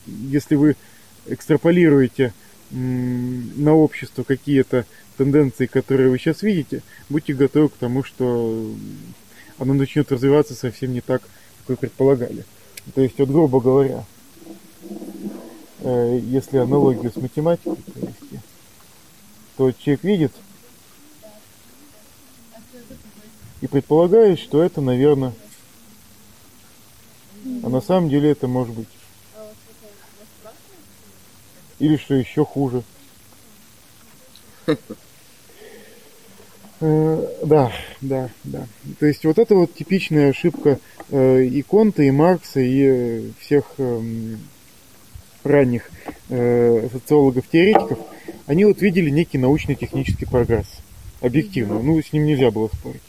если 0.06 0.54
вы 0.54 0.76
экстраполируете 1.26 2.32
на 2.70 3.74
общество 3.74 4.22
какие-то 4.22 4.86
тенденции, 5.16 5.66
которые 5.66 6.10
вы 6.10 6.18
сейчас 6.18 6.42
видите, 6.42 6.82
будьте 7.08 7.34
готовы 7.34 7.68
к 7.68 7.74
тому, 7.74 8.04
что 8.04 8.74
оно 9.58 9.74
начнет 9.74 10.10
развиваться 10.10 10.54
совсем 10.54 10.92
не 10.92 11.00
так, 11.00 11.20
как 11.20 11.68
вы 11.68 11.76
предполагали. 11.76 12.44
То 12.94 13.02
есть, 13.02 13.18
вот, 13.18 13.28
грубо 13.28 13.60
говоря, 13.60 14.04
э, 15.80 16.20
если 16.22 16.58
аналогию 16.58 17.12
с 17.12 17.16
математикой 17.16 17.76
провести, 17.76 18.40
то 19.56 19.72
человек 19.72 20.04
видит 20.04 20.32
и 23.60 23.66
предполагает, 23.66 24.38
что 24.38 24.62
это, 24.62 24.80
наверное, 24.80 25.34
а 27.70 27.74
на 27.74 27.80
самом 27.80 28.08
деле 28.08 28.32
это 28.32 28.48
может 28.48 28.74
быть. 28.74 28.88
Или 31.78 31.96
что 31.96 32.14
еще 32.14 32.44
хуже. 32.44 32.82
Э, 36.80 37.26
Да, 37.44 37.72
да, 38.00 38.30
да. 38.42 38.66
То 38.98 39.06
есть 39.06 39.24
вот 39.24 39.38
это 39.38 39.54
вот 39.54 39.74
типичная 39.74 40.30
ошибка 40.30 40.80
э, 41.10 41.44
и 41.44 41.62
Конта, 41.62 42.02
и 42.02 42.10
Маркса, 42.10 42.60
и 42.60 42.82
э, 42.82 43.22
всех 43.38 43.64
эм, 43.78 44.40
ранних 45.44 45.90
социологов-теоретиков. 46.28 47.98
Они 48.46 48.64
вот 48.64 48.80
видели 48.82 49.10
некий 49.10 49.36
научно-технический 49.36 50.26
прогресс. 50.26 50.66
Объективно. 51.20 51.80
Ну, 51.80 52.00
с 52.00 52.12
ним 52.12 52.24
нельзя 52.24 52.50
было 52.50 52.68
спорить. 52.68 53.02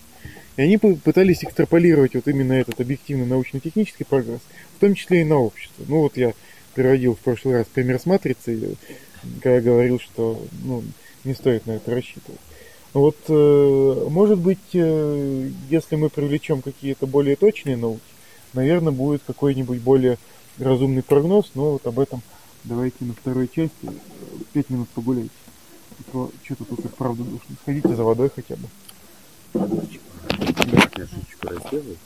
И 0.57 0.61
они 0.61 0.77
пытались 0.77 1.43
экстраполировать 1.43 2.15
вот 2.15 2.27
именно 2.27 2.53
этот 2.53 2.81
объективный 2.81 3.25
научно-технический 3.25 4.03
прогресс, 4.03 4.41
в 4.77 4.79
том 4.79 4.95
числе 4.95 5.21
и 5.21 5.25
на 5.25 5.37
общество. 5.37 5.85
Ну 5.87 6.01
вот 6.01 6.17
я 6.17 6.33
приводил 6.73 7.15
в 7.15 7.19
прошлый 7.19 7.55
раз 7.55 7.67
пример 7.67 7.99
с 7.99 8.05
матрицей, 8.05 8.77
когда 9.41 9.61
говорил, 9.61 9.99
что 9.99 10.43
ну, 10.63 10.83
не 11.23 11.33
стоит 11.33 11.65
на 11.67 11.71
это 11.71 11.91
рассчитывать. 11.91 12.39
Вот, 12.93 13.15
э, 13.29 14.07
может 14.09 14.39
быть, 14.39 14.59
э, 14.73 15.49
если 15.69 15.95
мы 15.95 16.09
привлечем 16.09 16.61
какие-то 16.61 17.07
более 17.07 17.37
точные 17.37 17.77
науки, 17.77 18.01
наверное, 18.53 18.91
будет 18.91 19.21
какой-нибудь 19.25 19.79
более 19.79 20.17
разумный 20.57 21.01
прогноз, 21.01 21.51
но 21.55 21.71
вот 21.71 21.87
об 21.87 21.99
этом 21.99 22.21
давайте 22.65 23.05
на 23.05 23.13
второй 23.13 23.47
части. 23.47 23.71
э, 23.83 23.89
Пять 24.51 24.69
минут 24.69 24.89
погуляйте. 24.89 25.29
А 25.99 26.11
то 26.11 26.31
Что-то 26.43 26.65
тут 26.65 26.85
и 26.85 26.87
вправду 26.89 27.23
душно. 27.23 27.55
Сходите 27.61 27.95
за 27.95 28.03
водой 28.03 28.29
хотя 28.35 28.55
бы. 28.55 28.67
Я 30.97 31.07
шуточку 31.07 31.47
разделаю. 31.47 31.97